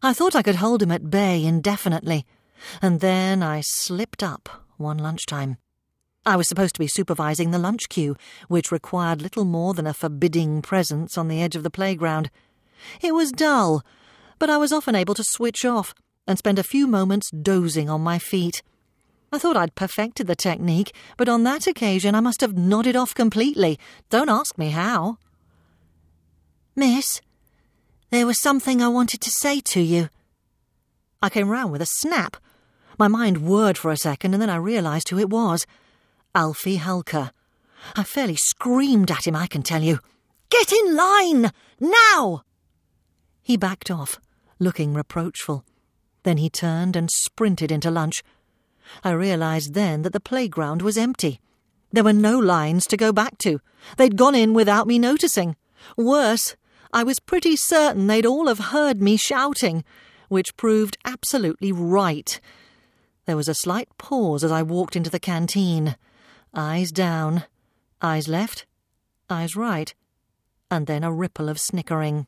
I 0.06 0.12
thought 0.12 0.36
I 0.36 0.42
could 0.42 0.56
hold 0.56 0.84
him 0.84 0.92
at 0.92 1.10
bay 1.10 1.46
indefinitely, 1.46 2.26
and 2.82 3.00
then 3.00 3.42
I 3.42 3.62
slipped 3.62 4.22
up 4.22 4.50
one 4.76 4.98
lunchtime. 4.98 5.56
I 6.26 6.36
was 6.36 6.50
supposed 6.50 6.76
to 6.76 6.80
be 6.80 6.88
supervising 6.88 7.52
the 7.52 7.58
lunch 7.58 7.88
queue, 7.88 8.18
which 8.50 8.70
required 8.70 9.22
little 9.22 9.46
more 9.46 9.74
than 9.74 9.88
a 9.88 9.94
forbidding 9.94 10.62
presence 10.62 11.18
on 11.18 11.30
the 11.30 11.42
edge 11.42 11.56
of 11.56 11.64
the 11.64 11.70
playground. 11.70 12.30
It 13.02 13.14
was 13.14 13.32
dull, 13.32 13.82
but 14.40 14.50
I 14.50 14.58
was 14.58 14.74
often 14.74 14.94
able 14.94 15.14
to 15.16 15.24
switch 15.24 15.64
off 15.64 15.94
and 16.28 16.38
spend 16.38 16.60
a 16.60 16.64
few 16.64 16.86
moments 16.86 17.32
dozing 17.32 17.90
on 17.90 18.02
my 18.02 18.20
feet. 18.20 18.62
I 19.32 19.38
thought 19.38 19.56
I'd 19.56 19.74
perfected 19.74 20.28
the 20.28 20.36
technique, 20.36 20.94
but 21.16 21.30
on 21.30 21.46
that 21.46 21.66
occasion 21.66 22.14
I 22.14 22.20
must 22.20 22.42
have 22.42 22.58
nodded 22.58 22.98
off 22.98 23.16
completely. 23.16 23.80
Don't 24.10 24.30
ask 24.30 24.58
me 24.58 24.72
how. 24.72 25.18
Miss, 26.76 27.22
there 28.14 28.28
was 28.28 28.40
something 28.40 28.80
I 28.80 28.90
wanted 28.90 29.22
to 29.22 29.32
say 29.32 29.60
to 29.62 29.82
you. 29.82 30.08
I 31.24 31.30
came 31.30 31.50
round 31.50 31.72
with 31.72 31.82
a 31.82 31.88
snap. 31.88 32.38
My 33.00 33.08
mind 33.08 33.40
whirred 33.40 33.76
for 33.76 33.90
a 33.90 33.98
second, 33.98 34.36
and 34.36 34.42
then 34.42 34.52
I 34.52 34.58
realised 34.58 35.10
who 35.10 35.18
it 35.18 35.32
was 35.32 35.66
Alfie 36.36 36.78
Halker. 36.78 37.32
I 37.96 38.04
fairly 38.04 38.36
screamed 38.36 39.10
at 39.10 39.26
him, 39.26 39.36
I 39.36 39.48
can 39.48 39.64
tell 39.64 39.82
you. 39.82 39.98
Get 40.52 40.72
in 40.72 40.96
line! 40.96 41.52
Now! 41.80 42.44
He 43.42 43.58
backed 43.58 43.90
off, 43.90 44.20
looking 44.60 44.94
reproachful. 44.94 45.66
Then 46.22 46.38
he 46.38 46.52
turned 46.52 46.96
and 46.96 47.10
sprinted 47.10 47.72
into 47.72 47.90
lunch. 47.90 48.24
I 49.04 49.10
realised 49.10 49.74
then 49.74 50.04
that 50.04 50.14
the 50.14 50.20
playground 50.20 50.84
was 50.84 51.00
empty. 51.00 51.40
There 51.92 52.04
were 52.04 52.14
no 52.14 52.38
lines 52.38 52.86
to 52.88 52.96
go 52.98 53.12
back 53.12 53.40
to. 53.40 53.60
They'd 53.98 54.18
gone 54.18 54.36
in 54.36 54.54
without 54.54 54.86
me 54.86 55.00
noticing. 55.00 55.56
Worse, 55.98 56.56
I 56.94 57.04
was 57.04 57.20
pretty 57.20 57.58
certain 57.58 58.08
they'd 58.08 58.26
all 58.26 58.48
have 58.48 58.72
heard 58.72 59.02
me 59.02 59.18
shouting, 59.18 59.84
which 60.30 60.56
proved 60.56 60.98
absolutely 61.04 61.74
right. 61.74 62.40
There 63.26 63.36
was 63.36 63.50
a 63.50 63.56
slight 63.56 63.90
pause 63.98 64.46
as 64.46 64.52
I 64.52 64.64
walked 64.64 64.96
into 64.96 65.10
the 65.10 65.20
canteen, 65.20 65.98
eyes 66.54 66.92
down, 66.92 67.44
Eyes 68.04 68.28
left, 68.28 68.66
eyes 69.30 69.56
right, 69.56 69.96
and 70.70 70.88
then 70.88 71.06
a 71.06 71.12
ripple 71.12 71.48
of 71.48 71.58
snickering. 71.58 72.28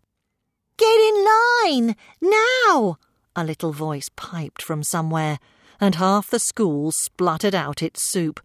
Get 0.78 0.86
in 0.88 1.26
line! 1.26 1.96
Now! 2.22 2.98
A 3.36 3.44
little 3.44 3.74
voice 3.74 4.08
piped 4.16 4.62
from 4.62 4.84
somewhere, 4.84 5.38
and 5.82 5.96
half 5.96 6.30
the 6.30 6.40
school 6.40 6.94
spluttered 6.94 7.54
out 7.54 7.84
its 7.84 8.10
soup. 8.10 8.40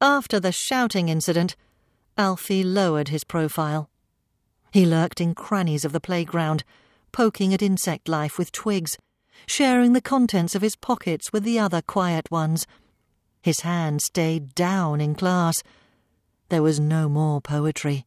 After 0.00 0.38
the 0.38 0.52
shouting 0.52 1.08
incident, 1.08 1.56
Alfie 2.16 2.62
lowered 2.62 3.08
his 3.08 3.24
profile. 3.24 3.89
He 4.70 4.86
lurked 4.86 5.20
in 5.20 5.34
crannies 5.34 5.84
of 5.84 5.92
the 5.92 6.00
playground, 6.00 6.64
poking 7.12 7.52
at 7.52 7.62
insect 7.62 8.08
life 8.08 8.38
with 8.38 8.52
twigs, 8.52 8.96
sharing 9.46 9.92
the 9.92 10.00
contents 10.00 10.54
of 10.54 10.62
his 10.62 10.76
pockets 10.76 11.32
with 11.32 11.42
the 11.42 11.58
other 11.58 11.82
quiet 11.82 12.30
ones. 12.30 12.66
His 13.42 13.60
hand 13.60 14.02
stayed 14.02 14.54
down 14.54 15.00
in 15.00 15.14
class. 15.14 15.62
There 16.50 16.62
was 16.62 16.78
no 16.78 17.08
more 17.08 17.40
poetry. 17.40 18.06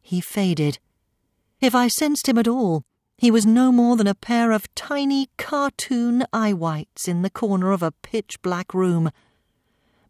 He 0.00 0.20
faded. 0.20 0.78
If 1.60 1.74
I 1.74 1.88
sensed 1.88 2.28
him 2.28 2.38
at 2.38 2.48
all, 2.48 2.82
he 3.18 3.30
was 3.30 3.46
no 3.46 3.72
more 3.72 3.96
than 3.96 4.06
a 4.06 4.14
pair 4.14 4.52
of 4.52 4.72
tiny 4.74 5.28
cartoon 5.38 6.26
eye 6.32 6.52
whites 6.52 7.08
in 7.08 7.22
the 7.22 7.30
corner 7.30 7.72
of 7.72 7.82
a 7.82 7.92
pitch 7.92 8.40
black 8.42 8.74
room. 8.74 9.10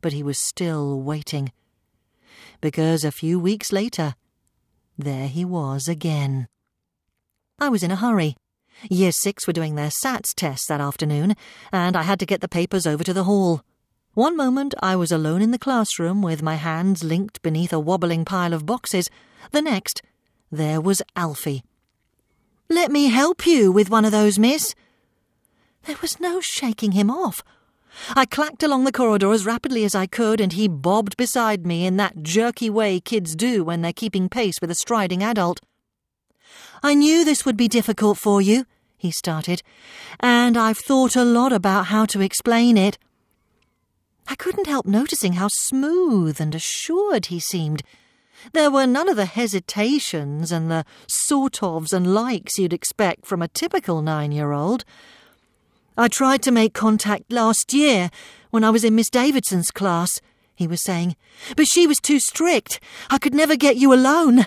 But 0.00 0.12
he 0.12 0.23
was 0.23 0.38
still 0.38 1.00
waiting. 1.00 1.52
Because 2.61 3.04
a 3.04 3.12
few 3.12 3.38
weeks 3.38 3.73
later, 3.73 4.14
there 4.99 5.29
he 5.29 5.45
was 5.45 5.88
again. 5.88 6.49
I 7.59 7.69
was 7.69 7.83
in 7.83 7.91
a 7.91 7.97
hurry. 7.97 8.37
Year 8.91 9.12
Six 9.12 9.47
were 9.47 9.53
doing 9.53 9.75
their 9.75 9.88
SATs 9.88 10.35
test 10.35 10.69
that 10.69 10.81
afternoon, 10.81 11.35
and 11.73 11.97
I 11.97 12.03
had 12.03 12.19
to 12.21 12.26
get 12.26 12.41
the 12.41 12.49
papers 12.49 12.87
over 12.87 13.03
to 13.05 13.15
the 13.15 13.25
hall. 13.25 13.62
One 14.15 14.37
moment 14.37 14.75
I 14.83 14.97
was 14.97 15.12
alone 15.12 15.43
in 15.43 15.50
the 15.50 15.59
classroom 15.59 16.23
with 16.23 16.43
my 16.43 16.55
hands 16.55 17.05
linked 17.05 17.43
beneath 17.43 17.73
a 17.73 17.81
wobbling 17.81 18.25
pile 18.25 18.53
of 18.53 18.67
boxes. 18.67 19.09
The 19.53 19.62
next, 19.62 20.03
there 20.50 20.81
was 20.81 21.03
Alfie. 21.15 21.62
Let 22.69 22.91
me 22.91 23.09
help 23.09 23.47
you 23.47 23.71
with 23.71 23.91
one 23.91 24.05
of 24.05 24.12
those, 24.12 24.38
miss. 24.38 24.75
There 25.85 25.97
was 26.03 26.19
no 26.19 26.41
shaking 26.41 26.93
him 26.93 27.11
off. 27.11 27.43
I 28.15 28.26
clacked 28.26 28.62
along 28.62 28.85
the 28.85 28.93
corridor 28.93 29.33
as 29.33 29.47
rapidly 29.47 29.85
as 29.85 29.95
I 29.95 30.07
could, 30.07 30.41
and 30.41 30.53
he 30.53 30.69
bobbed 30.69 31.17
beside 31.17 31.67
me 31.67 31.87
in 31.87 31.97
that 31.97 32.23
jerky 32.23 32.71
way 32.71 33.00
kids 33.00 33.35
do 33.35 33.65
when 33.65 33.83
they're 33.83 33.93
keeping 33.93 34.29
pace 34.29 34.57
with 34.61 34.71
a 34.71 34.75
striding 34.75 35.23
adult. 35.23 35.61
I 36.83 36.95
knew 36.95 37.25
this 37.25 37.45
would 37.45 37.57
be 37.57 37.69
difficult 37.69 38.19
for 38.19 38.41
you, 38.41 38.67
he 38.97 39.11
started, 39.11 39.62
and 40.21 40.57
I've 40.57 40.79
thought 40.79 41.17
a 41.17 41.25
lot 41.25 41.53
about 41.53 41.87
how 41.87 42.05
to 42.07 42.21
explain 42.21 42.76
it. 42.76 42.99
I 44.29 44.35
couldn't 44.35 44.67
help 44.67 44.87
noticing 44.87 45.35
how 45.35 45.49
smooth 45.50 46.41
and 46.41 46.55
assured 46.55 47.26
he 47.26 47.38
seemed. 47.38 47.83
There 48.53 48.71
were 48.71 48.87
none 48.87 49.09
of 49.09 49.17
the 49.17 49.26
hesitations 49.26 50.53
and 50.53 50.71
the 50.71 50.85
sort 51.09 51.61
ofs 51.61 51.93
and 51.93 52.12
likes 52.12 52.59
you'd 52.59 52.73
expect 52.73 53.26
from 53.26 53.41
a 53.41 53.49
typical 53.49 54.03
nine 54.03 54.33
year 54.33 54.53
old. 54.53 54.85
I 55.97 56.09
tried 56.09 56.43
to 56.43 56.50
make 56.50 56.75
contact 56.75 57.33
last 57.33 57.73
year 57.73 58.11
when 58.50 58.65
I 58.65 58.71
was 58.71 58.85
in 58.85 58.95
Miss 58.95 59.11
Davidson's 59.11 59.71
class, 59.71 60.21
he 60.55 60.67
was 60.67 60.83
saying, 60.83 61.17
but 61.57 61.67
she 61.67 61.87
was 61.87 61.99
too 61.99 62.19
strict. 62.19 62.81
I 63.11 63.19
could 63.19 63.35
never 63.35 63.57
get 63.57 63.76
you 63.76 63.93
alone. 63.93 64.47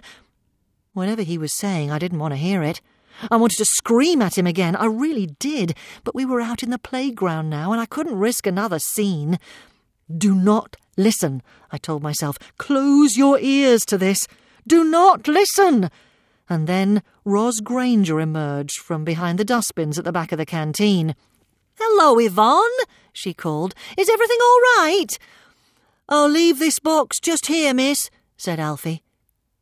Whatever 0.93 1.21
he 1.21 1.37
was 1.37 1.55
saying, 1.55 1.91
I 1.91 1.99
didn't 1.99 2.19
want 2.19 2.33
to 2.33 2.37
hear 2.37 2.63
it. 2.63 2.81
I 3.29 3.35
wanted 3.35 3.57
to 3.57 3.65
scream 3.65 4.21
at 4.21 4.37
him 4.37 4.47
again. 4.47 4.75
I 4.75 4.85
really 4.85 5.27
did. 5.39 5.75
But 6.03 6.15
we 6.15 6.25
were 6.25 6.41
out 6.41 6.63
in 6.63 6.69
the 6.69 6.79
playground 6.79 7.49
now, 7.49 7.71
and 7.71 7.81
I 7.81 7.85
couldn't 7.85 8.17
risk 8.17 8.47
another 8.47 8.79
scene. 8.79 9.37
Do 10.15 10.33
not 10.33 10.75
listen, 10.97 11.43
I 11.71 11.77
told 11.77 12.01
myself. 12.01 12.37
Close 12.57 13.17
your 13.17 13.39
ears 13.39 13.85
to 13.85 13.97
this. 13.97 14.27
Do 14.65 14.83
not 14.83 15.27
listen. 15.27 15.89
And 16.49 16.67
then 16.67 17.03
Ros 17.25 17.59
Granger 17.59 18.19
emerged 18.19 18.79
from 18.79 19.03
behind 19.03 19.37
the 19.37 19.45
dustbins 19.45 19.99
at 19.99 20.05
the 20.05 20.11
back 20.11 20.31
of 20.31 20.37
the 20.37 20.45
canteen. 20.45 21.15
Hello, 21.81 22.19
Yvonne, 22.19 22.85
she 23.13 23.33
called. 23.33 23.73
Is 23.97 24.09
everything 24.09 24.37
all 24.41 24.59
right? 24.77 25.17
I'll 26.09 26.27
leave 26.27 26.59
this 26.59 26.77
box 26.77 27.21
just 27.21 27.47
here, 27.47 27.73
miss, 27.73 28.09
said 28.35 28.59
Alfie. 28.59 29.01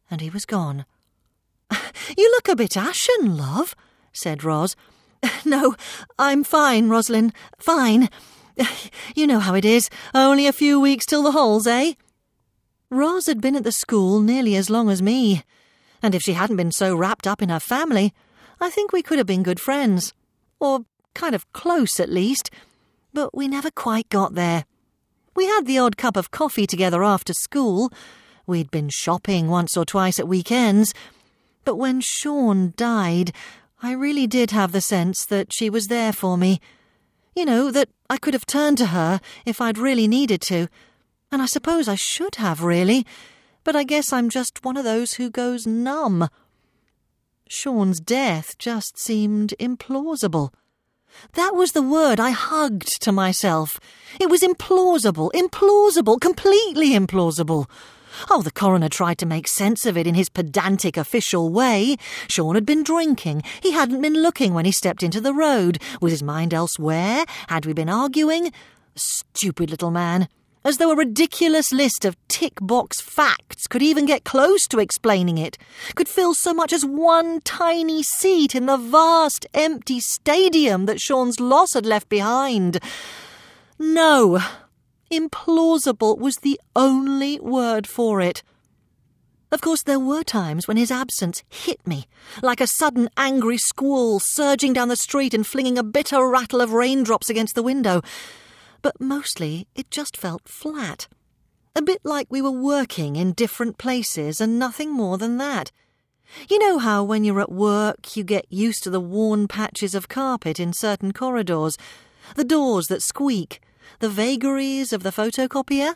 And 0.10 0.20
he 0.22 0.30
was 0.30 0.46
gone. 0.46 0.86
You 2.18 2.32
look 2.32 2.48
a 2.48 2.56
bit 2.56 2.76
ashen, 2.76 3.38
love, 3.38 3.76
said 4.14 4.44
Ros. 4.44 4.76
No, 5.46 5.76
I'm 6.18 6.44
fine, 6.44 6.90
Roslyn. 6.90 7.34
Fine. 7.60 8.10
You 9.16 9.28
know 9.28 9.40
how 9.40 9.54
it 9.54 9.66
is. 9.66 9.88
Only 10.16 10.48
a 10.48 10.54
few 10.54 10.80
weeks 10.80 11.06
till 11.06 11.22
the 11.22 11.34
halls, 11.34 11.68
eh? 11.68 11.94
Ros 12.90 13.28
had 13.28 13.42
been 13.42 13.56
at 13.56 13.64
the 13.64 13.72
school 13.72 14.22
nearly 14.22 14.56
as 14.56 14.72
long 14.72 14.90
as 14.90 15.02
me, 15.02 15.44
and 16.02 16.16
if 16.16 16.24
she 16.24 16.34
hadn't 16.34 16.58
been 16.58 16.72
so 16.72 16.96
wrapped 16.96 17.28
up 17.28 17.44
in 17.44 17.50
her 17.50 17.60
family, 17.60 18.14
I 18.60 18.72
think 18.72 18.92
we 18.92 19.04
could 19.04 19.20
have 19.20 19.28
been 19.28 19.44
good 19.44 19.60
friends. 19.60 20.14
Or 20.60 20.86
kind 21.18 21.36
of 21.36 21.52
close, 21.52 22.00
at 22.00 22.10
least. 22.10 22.50
But 23.14 23.36
we 23.36 23.48
never 23.48 23.72
quite 23.72 24.08
got 24.10 24.36
there. 24.36 24.64
We 25.36 25.46
had 25.48 25.66
the 25.66 25.80
odd 25.80 25.98
cup 25.98 26.16
of 26.16 26.32
coffee 26.32 26.68
together 26.68 27.04
after 27.04 27.34
school. 27.34 27.92
We'd 28.46 28.72
been 28.72 28.90
shopping 28.90 29.50
once 29.50 29.76
or 29.76 29.84
twice 29.84 30.20
at 30.20 30.28
weekends 30.28 30.94
but 31.68 31.76
when 31.76 32.00
Sean 32.00 32.74
died, 32.78 33.34
I 33.84 33.92
really 33.92 34.26
did 34.26 34.52
have 34.52 34.72
the 34.72 34.80
sense 34.80 35.26
that 35.26 35.52
she 35.52 35.70
was 35.70 35.88
there 35.88 36.14
for 36.14 36.38
me. 36.38 36.62
You 37.36 37.44
know, 37.44 37.72
that 37.72 37.90
I 38.10 38.16
could 38.16 38.34
have 38.34 38.46
turned 38.46 38.78
to 38.78 38.86
her 38.86 39.20
if 39.46 39.60
I'd 39.60 39.78
really 39.78 40.08
needed 40.08 40.40
to. 40.44 40.70
And 41.30 41.42
I 41.42 41.46
suppose 41.46 41.90
I 41.90 41.96
should 41.96 42.36
have, 42.36 42.64
really. 42.64 43.06
But 43.66 43.76
I 43.76 43.84
guess 43.84 44.14
I'm 44.14 44.30
just 44.30 44.64
one 44.64 44.78
of 44.78 44.86
those 44.86 45.16
who 45.16 45.30
goes 45.30 45.68
numb. 45.68 46.30
Sean's 47.50 48.00
death 48.00 48.58
just 48.58 48.98
seemed 48.98 49.54
implausible. 49.60 50.54
That 51.34 51.56
was 51.56 51.72
the 51.72 51.82
word 51.82 52.20
I 52.20 52.32
hugged 52.32 53.02
to 53.02 53.12
myself. 53.12 53.80
It 54.20 54.30
was 54.30 54.42
implausible, 54.42 55.32
implausible, 55.34 56.20
completely 56.20 56.92
implausible. 56.92 57.70
Oh, 58.30 58.42
the 58.42 58.52
coroner 58.52 58.90
tried 58.90 59.18
to 59.20 59.26
make 59.26 59.48
sense 59.48 59.86
of 59.86 59.98
it 59.98 60.08
in 60.08 60.16
his 60.16 60.30
pedantic 60.30 60.98
official 60.98 61.50
way. 61.50 61.98
Sean 62.28 62.56
had 62.56 62.66
been 62.66 62.84
drinking. 62.84 63.44
He 63.62 63.72
hadn't 63.72 64.02
been 64.02 64.22
looking 64.22 64.54
when 64.54 64.66
he 64.66 64.72
stepped 64.72 65.04
into 65.04 65.22
the 65.22 65.34
road. 65.34 65.80
Was 66.02 66.14
his 66.14 66.24
mind 66.24 66.54
elsewhere? 66.54 67.26
Had 67.48 67.66
we 67.66 67.74
been 67.74 67.90
arguing? 67.90 68.52
Stupid 68.96 69.70
little 69.70 69.92
man. 69.92 70.28
As 70.68 70.80
though 70.80 70.92
a 70.92 70.98
ridiculous 70.98 71.72
list 71.72 72.04
of 72.04 72.18
tick 72.28 72.56
box 72.60 73.00
facts 73.00 73.68
could 73.68 73.82
even 73.82 74.06
get 74.06 74.26
close 74.26 74.68
to 74.68 74.80
explaining 74.80 75.38
it, 75.38 75.58
could 75.96 76.10
fill 76.10 76.34
so 76.34 76.54
much 76.54 76.74
as 76.74 76.84
one 76.84 77.40
tiny 77.40 78.04
seat 78.04 78.54
in 78.54 78.66
the 78.66 78.76
vast 78.76 79.48
empty 79.54 80.02
stadium 80.02 80.86
that 80.86 81.00
Sean's 81.00 81.40
loss 81.40 81.74
had 81.74 81.86
left 81.86 82.10
behind. 82.10 82.82
No, 83.80 84.40
Implausible 85.10 86.18
was 86.18 86.36
the 86.40 86.60
only 86.76 87.40
word 87.40 87.88
for 87.88 88.20
it. 88.20 88.44
Of 89.54 89.62
course, 89.62 89.84
there 89.84 90.02
were 90.02 90.24
times 90.24 90.68
when 90.68 90.76
his 90.76 90.92
absence 90.92 91.44
hit 91.48 91.80
me, 91.88 92.08
like 92.44 92.60
a 92.60 92.68
sudden 92.68 93.10
angry 93.16 93.58
squall 93.58 94.20
surging 94.20 94.74
down 94.74 94.90
the 94.90 94.98
street 94.98 95.34
and 95.34 95.48
flinging 95.48 95.78
a 95.78 95.84
bitter 95.84 96.28
rattle 96.28 96.60
of 96.60 96.74
raindrops 96.74 97.30
against 97.30 97.56
the 97.56 97.64
window. 97.64 98.02
But 98.82 99.00
mostly 99.00 99.68
it 99.76 99.92
just 99.92 100.18
felt 100.18 100.48
flat. 100.48 101.08
A 101.76 101.82
bit 101.82 102.02
like 102.04 102.28
we 102.30 102.42
were 102.42 102.52
working 102.52 103.16
in 103.16 103.34
different 103.34 103.78
places 103.78 104.42
and 104.42 104.58
nothing 104.58 104.92
more 104.92 105.18
than 105.18 105.38
that. 105.38 105.72
You 106.50 106.60
know 106.60 106.80
how 106.80 107.04
when 107.04 107.24
you're 107.24 107.40
at 107.40 107.52
work 107.52 108.18
you 108.18 108.24
get 108.24 108.46
used 108.50 108.84
to 108.84 108.90
the 108.90 109.00
worn 109.00 109.48
patches 109.48 109.96
of 109.96 110.10
carpet 110.10 110.60
in 110.60 110.74
certain 110.74 111.14
corridors, 111.14 111.78
the 112.36 112.44
doors 112.44 112.88
that 112.88 113.02
squeak, 113.02 113.62
the 114.00 114.10
vagaries 114.10 114.92
of 114.92 115.04
the 115.04 115.12
photocopier. 115.12 115.96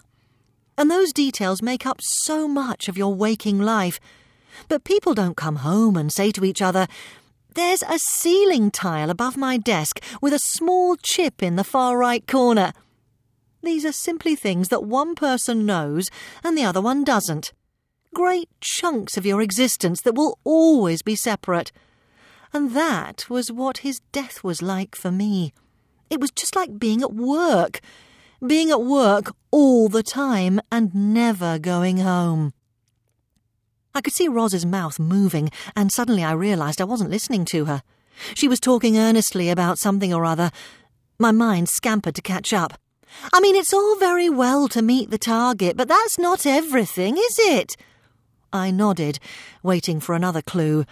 And 0.77 0.89
those 0.89 1.13
details 1.13 1.61
make 1.61 1.85
up 1.85 1.99
so 2.01 2.47
much 2.47 2.87
of 2.87 2.97
your 2.97 3.13
waking 3.13 3.59
life. 3.59 3.99
But 4.67 4.83
people 4.83 5.13
don't 5.13 5.37
come 5.37 5.57
home 5.57 5.97
and 5.97 6.11
say 6.11 6.31
to 6.31 6.45
each 6.45 6.61
other, 6.61 6.87
There's 7.53 7.83
a 7.83 7.99
ceiling 7.99 8.71
tile 8.71 9.09
above 9.09 9.35
my 9.35 9.57
desk 9.57 10.01
with 10.21 10.31
a 10.33 10.39
small 10.39 10.95
chip 10.95 11.43
in 11.43 11.57
the 11.57 11.65
far 11.65 11.97
right 11.97 12.25
corner. 12.25 12.71
These 13.61 13.85
are 13.85 13.91
simply 13.91 14.35
things 14.35 14.69
that 14.69 14.85
one 14.85 15.15
person 15.15 15.65
knows 15.65 16.09
and 16.45 16.57
the 16.57 16.63
other 16.63 16.79
one 16.79 17.03
doesn't. 17.03 17.51
Great 18.13 18.49
chunks 18.61 19.17
of 19.17 19.25
your 19.25 19.41
existence 19.41 20.01
that 20.01 20.15
will 20.15 20.39
always 20.45 21.01
be 21.01 21.15
separate. 21.15 21.73
And 22.53 22.71
that 22.71 23.29
was 23.29 23.51
what 23.51 23.79
his 23.79 23.99
death 24.13 24.43
was 24.43 24.61
like 24.61 24.95
for 24.95 25.11
me. 25.11 25.53
It 26.09 26.21
was 26.21 26.31
just 26.31 26.55
like 26.55 26.79
being 26.79 27.01
at 27.01 27.13
work. 27.13 27.81
Being 28.45 28.71
at 28.71 28.81
work 28.81 29.33
all 29.51 29.89
the 29.89 30.03
time 30.03 30.61
and 30.71 30.95
never 31.13 31.59
going 31.59 31.97
home. 31.97 32.53
I 33.93 34.01
could 34.01 34.13
see 34.13 34.27
Ros's 34.27 34.65
mouth 34.65 34.99
moving, 34.99 35.49
and 35.75 35.91
suddenly 35.91 36.23
I 36.23 36.31
realized 36.31 36.79
I 36.79 36.85
wasn't 36.85 37.09
listening 37.09 37.45
to 37.45 37.65
her. 37.65 37.83
She 38.33 38.47
was 38.47 38.59
talking 38.59 38.97
earnestly 38.97 39.49
about 39.49 39.79
something 39.79 40.13
or 40.13 40.25
other. 40.25 40.51
My 41.19 41.31
mind 41.31 41.69
scampered 41.69 42.15
to 42.15 42.21
catch 42.21 42.53
up. 42.53 42.79
I 43.33 43.39
mean, 43.41 43.55
it's 43.55 43.73
all 43.73 43.97
very 43.97 44.29
well 44.29 44.67
to 44.69 44.81
meet 44.81 45.09
the 45.09 45.17
target, 45.17 45.75
but 45.75 45.87
that's 45.87 46.17
not 46.17 46.45
everything, 46.45 47.17
is 47.17 47.37
it? 47.39 47.75
I 48.53 48.71
nodded, 48.71 49.19
waiting 49.63 49.99
for 49.99 50.15
another 50.15 50.41
clue. 50.41 50.85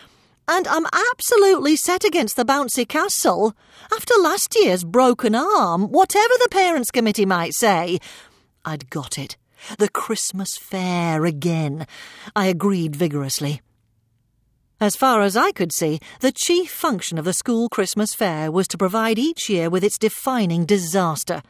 And 0.48 0.68
I'm 0.68 0.86
absolutely 1.12 1.76
set 1.76 2.04
against 2.04 2.36
the 2.36 2.46
bouncy 2.46 2.88
castle. 2.88 3.56
After 3.94 4.16
last 4.20 4.56
year's 4.60 4.84
broken 4.84 5.36
arm, 5.36 5.84
whatever 5.84 6.34
the 6.42 6.50
parents' 6.50 6.92
committee 6.92 7.26
might 7.26 7.54
say. 7.54 8.00
I'd 8.66 8.90
got 8.90 9.18
it. 9.18 9.38
The 9.78 9.90
Christmas 9.90 10.58
fair 10.58 11.26
again. 11.26 11.86
I 12.36 12.48
agreed 12.48 12.96
vigorously. 12.96 13.62
As 14.82 14.96
far 14.96 15.22
as 15.22 15.36
I 15.36 15.52
could 15.52 15.74
see, 15.74 16.00
the 16.22 16.32
chief 16.32 16.72
function 16.72 17.18
of 17.18 17.26
the 17.26 17.34
school 17.34 17.68
Christmas 17.68 18.14
fair 18.14 18.50
was 18.50 18.68
to 18.70 18.78
provide 18.78 19.20
each 19.20 19.50
year 19.50 19.70
with 19.70 19.84
its 19.84 19.98
defining 19.98 20.66
disaster. 20.66 21.42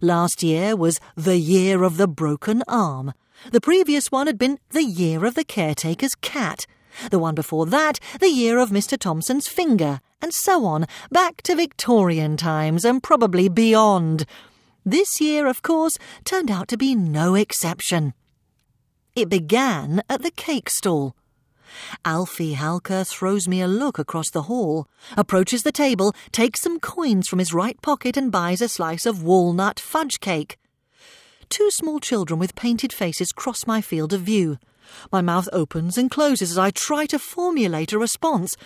Last 0.00 0.42
year 0.42 0.74
was 0.74 0.98
the 1.14 1.38
year 1.38 1.84
of 1.84 1.96
the 1.96 2.08
broken 2.08 2.64
arm. 2.66 3.12
The 3.52 3.60
previous 3.60 4.10
one 4.10 4.26
had 4.26 4.38
been 4.38 4.58
the 4.70 4.82
year 4.82 5.24
of 5.24 5.34
the 5.34 5.44
caretaker's 5.44 6.16
cat. 6.16 6.66
The 7.10 7.18
one 7.20 7.36
before 7.36 7.66
that, 7.66 8.00
the 8.18 8.30
year 8.30 8.58
of 8.58 8.70
Mr. 8.70 8.98
Thompson's 8.98 9.46
finger, 9.46 10.00
and 10.20 10.32
so 10.34 10.64
on, 10.64 10.86
back 11.12 11.42
to 11.42 11.54
Victorian 11.54 12.36
times 12.36 12.84
and 12.84 13.02
probably 13.02 13.48
beyond. 13.48 14.26
This 14.88 15.20
year, 15.20 15.48
of 15.48 15.62
course, 15.62 15.98
turned 16.24 16.48
out 16.48 16.68
to 16.68 16.76
be 16.76 16.94
no 16.94 17.34
exception. 17.34 18.14
It 19.16 19.28
began 19.28 20.00
at 20.08 20.22
the 20.22 20.30
cake 20.30 20.70
stall. 20.70 21.16
Alfie 22.04 22.54
Halker 22.54 23.04
throws 23.04 23.48
me 23.48 23.60
a 23.60 23.66
look 23.66 23.98
across 23.98 24.30
the 24.30 24.42
hall, 24.42 24.86
approaches 25.16 25.64
the 25.64 25.72
table, 25.72 26.14
takes 26.30 26.62
some 26.62 26.78
coins 26.78 27.26
from 27.26 27.40
his 27.40 27.52
right 27.52 27.82
pocket, 27.82 28.16
and 28.16 28.30
buys 28.30 28.60
a 28.60 28.68
slice 28.68 29.06
of 29.06 29.24
walnut 29.24 29.80
fudge 29.80 30.20
cake. 30.20 30.56
Two 31.48 31.68
small 31.72 31.98
children 31.98 32.38
with 32.38 32.54
painted 32.54 32.92
faces 32.92 33.32
cross 33.32 33.66
my 33.66 33.80
field 33.80 34.12
of 34.12 34.20
view. 34.20 34.56
My 35.10 35.20
mouth 35.20 35.48
opens 35.52 35.98
and 35.98 36.08
closes 36.08 36.52
as 36.52 36.58
I 36.58 36.70
try 36.70 37.06
to 37.06 37.18
formulate 37.18 37.92
a 37.92 37.98
response. 37.98 38.56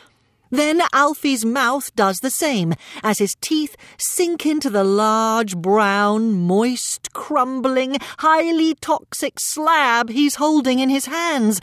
Then 0.51 0.83
Alfie's 0.93 1.45
mouth 1.45 1.95
does 1.95 2.19
the 2.19 2.31
same 2.31 2.75
as 3.05 3.19
his 3.19 3.37
teeth 3.41 3.77
sink 3.99 4.45
into 4.45 4.69
the 4.69 4.83
large, 4.83 5.57
brown, 5.57 6.33
moist, 6.33 7.13
crumbling, 7.13 7.99
highly 8.19 8.75
toxic 8.75 9.35
slab 9.39 10.11
he's 10.11 10.35
holding 10.37 10.81
in 10.81 10.89
his 10.89 11.07
hands. 11.07 11.61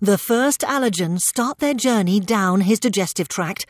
The 0.00 0.18
first 0.18 0.62
allergens 0.62 1.20
start 1.20 1.58
their 1.58 1.74
journey 1.74 2.18
down 2.18 2.62
his 2.62 2.80
digestive 2.80 3.28
tract. 3.28 3.66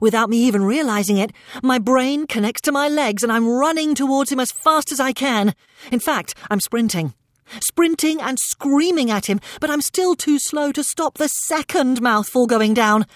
Without 0.00 0.30
me 0.30 0.38
even 0.38 0.62
realizing 0.62 1.18
it, 1.18 1.32
my 1.62 1.78
brain 1.78 2.26
connects 2.26 2.62
to 2.62 2.72
my 2.72 2.88
legs 2.88 3.22
and 3.22 3.32
I'm 3.32 3.48
running 3.48 3.94
towards 3.94 4.30
him 4.30 4.40
as 4.40 4.52
fast 4.52 4.92
as 4.92 5.00
I 5.00 5.12
can. 5.12 5.54
In 5.90 6.00
fact, 6.00 6.34
I'm 6.50 6.60
sprinting. 6.60 7.14
Sprinting 7.60 8.20
and 8.20 8.38
screaming 8.38 9.10
at 9.10 9.26
him, 9.26 9.40
but 9.60 9.70
I'm 9.70 9.80
still 9.80 10.14
too 10.14 10.38
slow 10.38 10.72
to 10.72 10.82
stop 10.82 11.18
the 11.18 11.28
second 11.28 12.00
mouthful 12.00 12.46
going 12.46 12.74
down. 12.74 13.06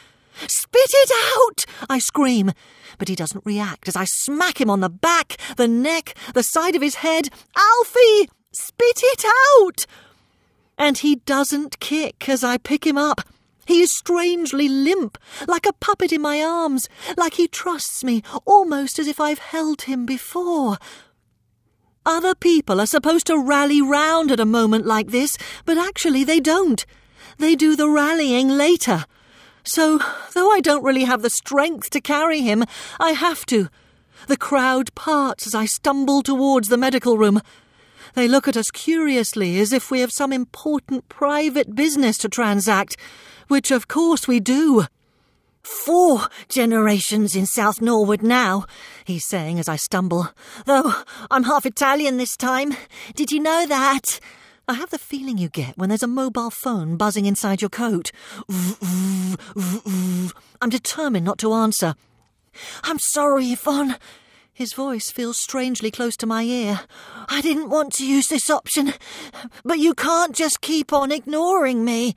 Spit 0.47 0.91
it 0.93 1.11
out! 1.37 1.65
I 1.89 1.99
scream. 1.99 2.53
But 2.99 3.09
he 3.09 3.17
doesn't 3.17 3.47
react 3.47 3.89
as 3.89 3.97
I 3.97 4.05
smack 4.05 4.61
him 4.61 4.71
on 4.71 4.81
the 4.81 4.89
back, 4.89 5.37
the 5.57 5.69
neck, 5.69 6.15
the 6.35 6.43
side 6.43 6.75
of 6.75 6.83
his 6.83 6.97
head. 6.97 7.29
Alfie! 7.57 8.29
Spit 8.53 9.01
it 9.03 9.25
out! 9.59 9.87
and 10.81 10.97
he 10.99 11.17
doesn't 11.17 11.79
kick 11.79 12.27
as 12.27 12.43
I 12.43 12.57
pick 12.57 12.87
him 12.87 12.97
up. 12.97 13.21
He 13.67 13.83
is 13.83 13.95
strangely 13.95 14.67
limp, 14.67 15.19
like 15.47 15.67
a 15.67 15.75
puppet 15.75 16.11
in 16.11 16.23
my 16.23 16.43
arms, 16.43 16.89
like 17.19 17.35
he 17.35 17.47
trusts 17.47 18.03
me, 18.03 18.23
almost 18.47 18.99
as 18.99 19.07
if 19.07 19.21
I've 19.21 19.39
held 19.39 19.83
him 19.83 20.07
before. 20.07 20.79
Other 22.07 22.35
people 22.35 22.81
are 22.81 22.87
supposed 22.87 23.27
to 23.27 23.39
rally 23.39 23.83
round 23.83 24.33
at 24.33 24.41
a 24.41 24.47
moment 24.47 24.87
like 24.87 25.09
this, 25.09 25.37
but 25.67 25.77
actually 25.77 26.25
they 26.25 26.41
don't. 26.41 26.85
They 27.37 27.55
do 27.55 27.77
the 27.77 27.91
rallying 27.91 28.49
later. 28.49 29.05
So, 29.65 29.99
though 30.35 30.51
I 30.51 30.61
don't 30.61 30.85
really 30.85 31.05
have 31.05 31.23
the 31.23 31.31
strength 31.31 31.91
to 31.91 32.01
carry 32.01 32.41
him, 32.41 32.65
I 32.99 33.13
have 33.13 33.45
to. 33.47 33.69
The 34.27 34.37
crowd 34.37 34.95
parts 34.95 35.47
as 35.47 35.55
I 35.55 35.67
stumble 35.67 36.23
towards 36.23 36.69
the 36.69 36.77
medical 36.77 37.19
room. 37.19 37.41
They 38.15 38.27
look 38.29 38.49
at 38.49 38.57
us 38.57 38.71
curiously 38.71 39.61
as 39.61 39.73
if 39.73 39.91
we 39.91 40.01
have 40.01 40.13
some 40.13 40.33
important 40.33 41.09
private 41.09 41.75
business 41.75 42.19
to 42.19 42.29
transact, 42.29 42.97
which 43.49 43.71
of 43.71 43.89
course 43.89 44.27
we 44.27 44.41
do. 44.41 44.87
Four 45.63 46.23
generations 46.49 47.37
in 47.37 47.47
South 47.47 47.81
Norwood 47.81 48.23
now, 48.23 48.65
he's 49.05 49.27
saying 49.27 49.59
as 49.59 49.69
I 49.69 49.77
stumble. 49.77 50.29
Though 50.65 50.93
I'm 51.31 51.45
half 51.45 51.67
Italian 51.67 52.17
this 52.17 52.37
time. 52.37 52.75
Did 53.15 53.31
you 53.31 53.41
know 53.41 53.67
that? 53.67 54.21
I 54.71 54.75
have 54.75 54.91
the 54.91 54.99
feeling 54.99 55.37
you 55.37 55.49
get 55.49 55.77
when 55.77 55.89
there's 55.89 56.05
a 56.05 56.07
mobile 56.07 56.51
phone 56.51 56.97
buzzing 56.97 57.27
inside 57.27 57.61
your 57.61 57.69
coat. 57.69 58.13
I'm 60.63 60.69
determined 60.69 61.25
not 61.25 61.39
to 61.39 61.53
answer. 61.53 61.97
I'm 62.85 63.01
sorry, 63.01 63.47
Yvonne. 63.47 63.97
His 64.55 64.73
voice 64.73 65.11
feels 65.11 65.43
strangely 65.43 65.91
close 65.91 66.17
to 66.19 66.27
my 66.27 66.45
ear. 66.45 66.83
I 67.29 67.41
didn't 67.41 67.71
want 67.71 67.95
to 67.95 68.07
use 68.07 68.29
this 68.29 68.49
option, 68.49 68.95
but 69.65 69.81
you 69.81 69.93
can't 69.93 70.37
just 70.37 70.61
keep 70.61 70.93
on 70.93 71.11
ignoring 71.11 71.85
me. 71.85 72.15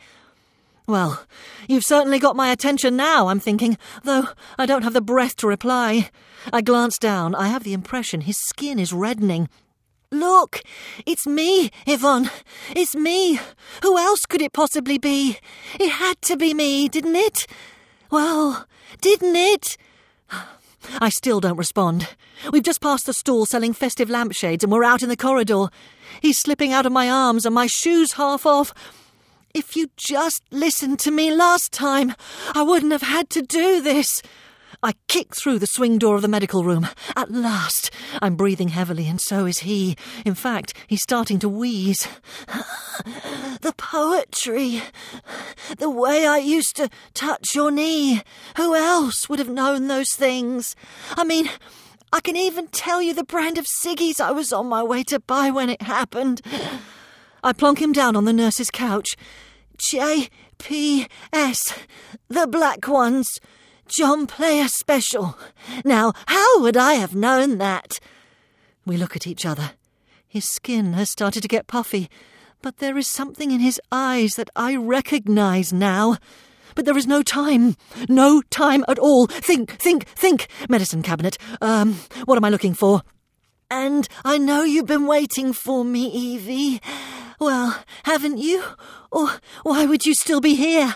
Well, 0.86 1.26
you've 1.68 1.86
certainly 1.86 2.20
got 2.20 2.36
my 2.36 2.52
attention 2.52 2.96
now, 2.96 3.30
I'm 3.30 3.39
thinking, 3.39 3.80
though 4.04 4.28
I 4.60 4.68
don't 4.68 4.84
have 4.84 4.94
the 4.94 5.02
breath 5.02 5.38
to 5.38 5.48
reply. 5.48 6.12
I 6.52 6.62
glance 6.62 7.00
down. 7.00 7.34
I 7.34 7.48
have 7.48 7.63
the 7.63 7.74
impression 7.74 8.22
his 8.22 8.38
skin 8.38 8.78
is 8.78 8.94
reddening. 8.94 9.50
Look, 10.13 10.62
it's 11.08 11.26
me, 11.26 11.71
Yvonne. 11.88 12.30
It's 12.76 12.95
me. 12.95 13.39
Who 13.82 13.97
else 13.97 14.28
could 14.28 14.43
it 14.43 14.54
possibly 14.54 14.99
be? 14.99 15.39
It 15.80 15.89
had 15.89 16.21
to 16.21 16.38
be 16.38 16.54
me, 16.54 16.88
didn't 16.88 17.15
it? 17.15 17.47
Well, 18.12 18.67
didn't 19.02 19.36
it? 19.36 19.76
I 21.02 21.10
still 21.10 21.39
don't 21.39 21.58
respond. 21.58 22.10
We've 22.52 22.62
just 22.62 22.80
passed 22.80 23.08
the 23.08 23.13
stall 23.13 23.47
selling 23.47 23.73
festive 23.73 24.08
lampshades 24.08 24.63
and 24.63 24.71
we're 24.71 24.84
out 24.84 25.02
in 25.02 25.10
the 25.10 25.17
corridor. 25.17 25.69
He's 26.21 26.38
slipping 26.38 26.71
out 26.71 26.86
of 26.86 26.91
my 26.91 27.10
arms 27.10 27.43
and 27.43 27.56
my 27.56 27.65
shoes 27.65 28.13
half 28.13 28.45
off. 28.45 28.71
If 29.56 29.76
you 29.76 29.89
just 29.97 30.43
listened 30.52 30.99
to 30.99 31.12
me 31.12 31.34
last 31.34 31.71
time, 31.71 32.13
I 32.54 32.62
wouldn't 32.62 32.91
have 32.91 33.02
had 33.02 33.32
to 33.32 33.41
do 33.41 33.82
this. 33.82 34.21
I 34.86 34.93
kick 35.08 35.34
through 35.34 35.60
the 35.60 35.65
swing 35.65 35.98
door 35.98 36.17
of 36.17 36.22
the 36.22 36.28
medical 36.28 36.65
room. 36.65 36.88
At 37.15 37.32
last, 37.32 37.89
I'm 38.22 38.36
breathing 38.36 38.67
heavily, 38.67 39.08
and 39.08 39.22
so 39.22 39.46
is 39.46 39.60
he. 39.60 39.96
In 40.26 40.36
fact, 40.36 40.74
he's 40.88 41.02
starting 41.02 41.39
to 41.39 41.48
wheeze. 41.48 42.06
the 43.62 43.74
poetry. 43.78 44.82
The 45.78 45.89
way 45.89 46.28
I 46.28 46.38
used 46.38 46.76
to 46.76 46.89
touch 47.13 47.56
your 47.56 47.72
knee. 47.72 48.22
Who 48.58 48.76
else 48.76 49.30
would 49.30 49.39
have 49.39 49.50
known 49.50 49.88
those 49.88 50.12
things? 50.12 50.76
I 51.15 51.24
mean, 51.24 51.50
I 52.12 52.19
can 52.19 52.36
even 52.36 52.67
tell 52.67 53.02
you 53.02 53.13
the 53.13 53.24
brand 53.24 53.58
of 53.58 53.65
ciggies 53.65 54.19
I 54.19 54.32
was 54.32 54.52
on 54.52 54.67
my 54.67 54.84
way 54.84 55.04
to 55.06 55.19
buy 55.19 55.50
when 55.50 55.69
it 55.69 55.82
happened. 55.82 56.41
I 57.41 57.54
plonk 57.54 57.82
him 57.82 57.93
down 57.93 58.17
on 58.17 58.26
the 58.26 58.34
nurse's 58.34 58.69
couch. 58.69 59.15
J 59.78 60.28
P 60.60 61.08
S, 61.32 61.74
the 62.28 62.48
black 62.48 62.88
ones. 62.88 63.28
John 63.88 64.28
Player 64.28 64.67
Special. 64.67 65.38
Now, 65.84 66.13
how 66.28 66.62
would 66.62 66.78
I 66.78 66.93
have 66.93 67.15
known 67.15 67.58
that? 67.58 68.00
We 68.86 68.98
look 68.98 69.15
at 69.15 69.28
each 69.28 69.46
other. 69.46 69.72
His 70.28 70.46
skin 70.46 70.93
has 70.93 71.12
started 71.12 71.41
to 71.41 71.48
get 71.48 71.67
puffy, 71.67 72.10
but 72.62 72.78
there 72.78 72.98
is 72.98 73.12
something 73.12 73.52
in 73.52 73.60
his 73.60 73.80
eyes 73.91 74.32
that 74.34 74.50
I 74.56 74.76
recognize 74.76 75.72
now. 75.72 76.17
But 76.76 76.86
there 76.86 76.98
is 76.98 77.06
no 77.06 77.22
time. 77.22 77.76
No 78.10 78.41
time 78.50 78.84
at 78.88 78.98
all. 78.98 79.28
Think, 79.28 79.72
think, 79.80 80.06
think. 80.08 80.48
Medicine 80.69 81.04
cabinet. 81.04 81.38
Um, 81.62 82.00
what 82.26 82.38
am 82.38 82.46
I 82.46 82.50
looking 82.50 82.74
for? 82.74 83.04
And 83.69 84.08
I 84.26 84.38
know 84.38 84.63
you've 84.63 84.88
been 84.88 85.08
waiting 85.08 85.54
for 85.54 85.86
me, 85.86 86.08
Evie. 86.08 86.82
Well, 87.39 87.84
haven't 88.04 88.38
you? 88.38 88.63
Or 89.12 89.30
why 89.63 89.86
would 89.86 90.06
you 90.06 90.13
still 90.15 90.41
be 90.41 90.56
here? 90.56 90.96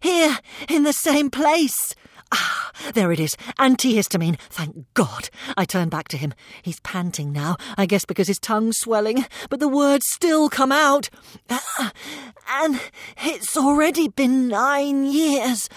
Here, 0.00 0.38
in 0.68 0.84
the 0.84 0.92
same 0.92 1.30
place. 1.30 1.94
Ah, 2.32 2.70
there 2.94 3.12
it 3.12 3.20
is. 3.20 3.36
Antihistamine. 3.58 4.38
Thank 4.48 4.86
God. 4.94 5.28
I 5.56 5.64
turn 5.64 5.88
back 5.90 6.08
to 6.08 6.16
him. 6.16 6.32
He's 6.62 6.80
panting 6.80 7.30
now, 7.30 7.56
I 7.76 7.86
guess 7.86 8.04
because 8.04 8.26
his 8.26 8.38
tongue's 8.38 8.78
swelling, 8.78 9.26
but 9.50 9.60
the 9.60 9.68
words 9.68 10.06
still 10.08 10.48
come 10.48 10.72
out. 10.72 11.10
Ah, 11.50 11.92
and 12.48 12.80
it's 13.18 13.56
already 13.56 14.08
been 14.08 14.48
nine 14.48 15.04
years. 15.04 15.68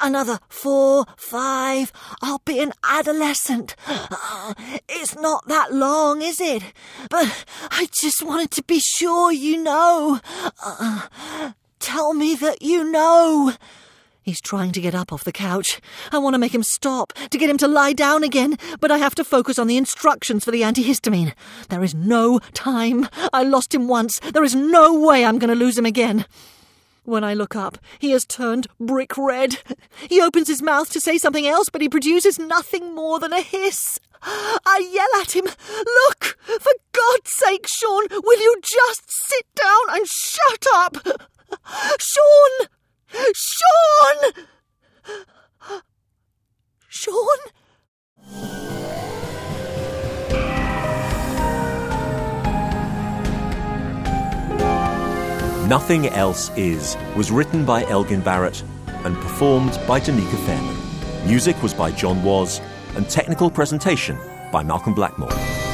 Another 0.00 0.40
four, 0.48 1.06
five, 1.16 1.92
I'll 2.20 2.42
be 2.44 2.58
an 2.60 2.72
adolescent. 2.82 3.76
Ah, 3.86 4.54
it's 4.88 5.14
not 5.16 5.46
that 5.48 5.72
long, 5.72 6.20
is 6.20 6.40
it? 6.40 6.62
But 7.08 7.44
I 7.70 7.88
just 8.02 8.22
wanted 8.22 8.50
to 8.52 8.62
be 8.64 8.80
sure 8.80 9.32
you 9.32 9.62
know. 9.62 10.20
Uh, 10.62 11.52
tell 11.78 12.12
me 12.12 12.34
that 12.34 12.60
you 12.60 12.84
know. 12.90 13.54
He's 14.24 14.40
trying 14.40 14.72
to 14.72 14.80
get 14.80 14.94
up 14.94 15.12
off 15.12 15.22
the 15.22 15.32
couch. 15.32 15.82
I 16.10 16.16
want 16.16 16.32
to 16.32 16.38
make 16.38 16.54
him 16.54 16.62
stop, 16.62 17.12
to 17.12 17.36
get 17.36 17.50
him 17.50 17.58
to 17.58 17.68
lie 17.68 17.92
down 17.92 18.24
again, 18.24 18.56
but 18.80 18.90
I 18.90 18.96
have 18.96 19.14
to 19.16 19.24
focus 19.24 19.58
on 19.58 19.66
the 19.66 19.76
instructions 19.76 20.46
for 20.46 20.50
the 20.50 20.62
antihistamine. 20.62 21.34
There 21.68 21.84
is 21.84 21.94
no 21.94 22.38
time. 22.54 23.06
I 23.34 23.42
lost 23.42 23.74
him 23.74 23.86
once. 23.86 24.18
There 24.20 24.42
is 24.42 24.54
no 24.54 24.98
way 24.98 25.26
I'm 25.26 25.38
going 25.38 25.50
to 25.50 25.54
lose 25.54 25.76
him 25.76 25.84
again. 25.84 26.24
When 27.02 27.22
I 27.22 27.34
look 27.34 27.54
up, 27.54 27.76
he 27.98 28.12
has 28.12 28.24
turned 28.24 28.66
brick 28.80 29.18
red. 29.18 29.58
He 30.08 30.22
opens 30.22 30.48
his 30.48 30.62
mouth 30.62 30.90
to 30.92 31.00
say 31.00 31.18
something 31.18 31.46
else, 31.46 31.68
but 31.68 31.82
he 31.82 31.88
produces 31.90 32.38
nothing 32.38 32.94
more 32.94 33.20
than 33.20 33.34
a 33.34 33.42
hiss. 33.42 34.00
I 34.22 34.88
yell 34.90 35.20
at 35.20 35.36
him, 35.36 35.44
Look! 35.44 36.38
For 36.60 36.72
God's 36.92 37.30
sake, 37.30 37.66
Sean, 37.68 38.06
will 38.10 38.40
you 38.40 38.56
just 38.62 39.02
sit 39.06 39.46
down 39.54 39.82
and 39.90 40.06
shut 40.06 40.66
up? 40.74 40.96
Sean! 41.98 42.68
Sean! 43.34 44.32
Sean? 46.88 47.38
Nothing 55.68 56.08
Else 56.08 56.50
Is 56.56 56.96
was 57.16 57.30
written 57.30 57.64
by 57.64 57.84
Elgin 57.86 58.20
Barrett 58.20 58.62
and 58.86 59.16
performed 59.16 59.78
by 59.86 60.00
Danica 60.00 60.36
Fairman. 60.46 61.26
Music 61.26 61.60
was 61.62 61.72
by 61.72 61.90
John 61.90 62.22
Was 62.22 62.60
and 62.96 63.08
technical 63.08 63.50
presentation 63.50 64.18
by 64.52 64.62
Malcolm 64.62 64.94
Blackmore. 64.94 65.73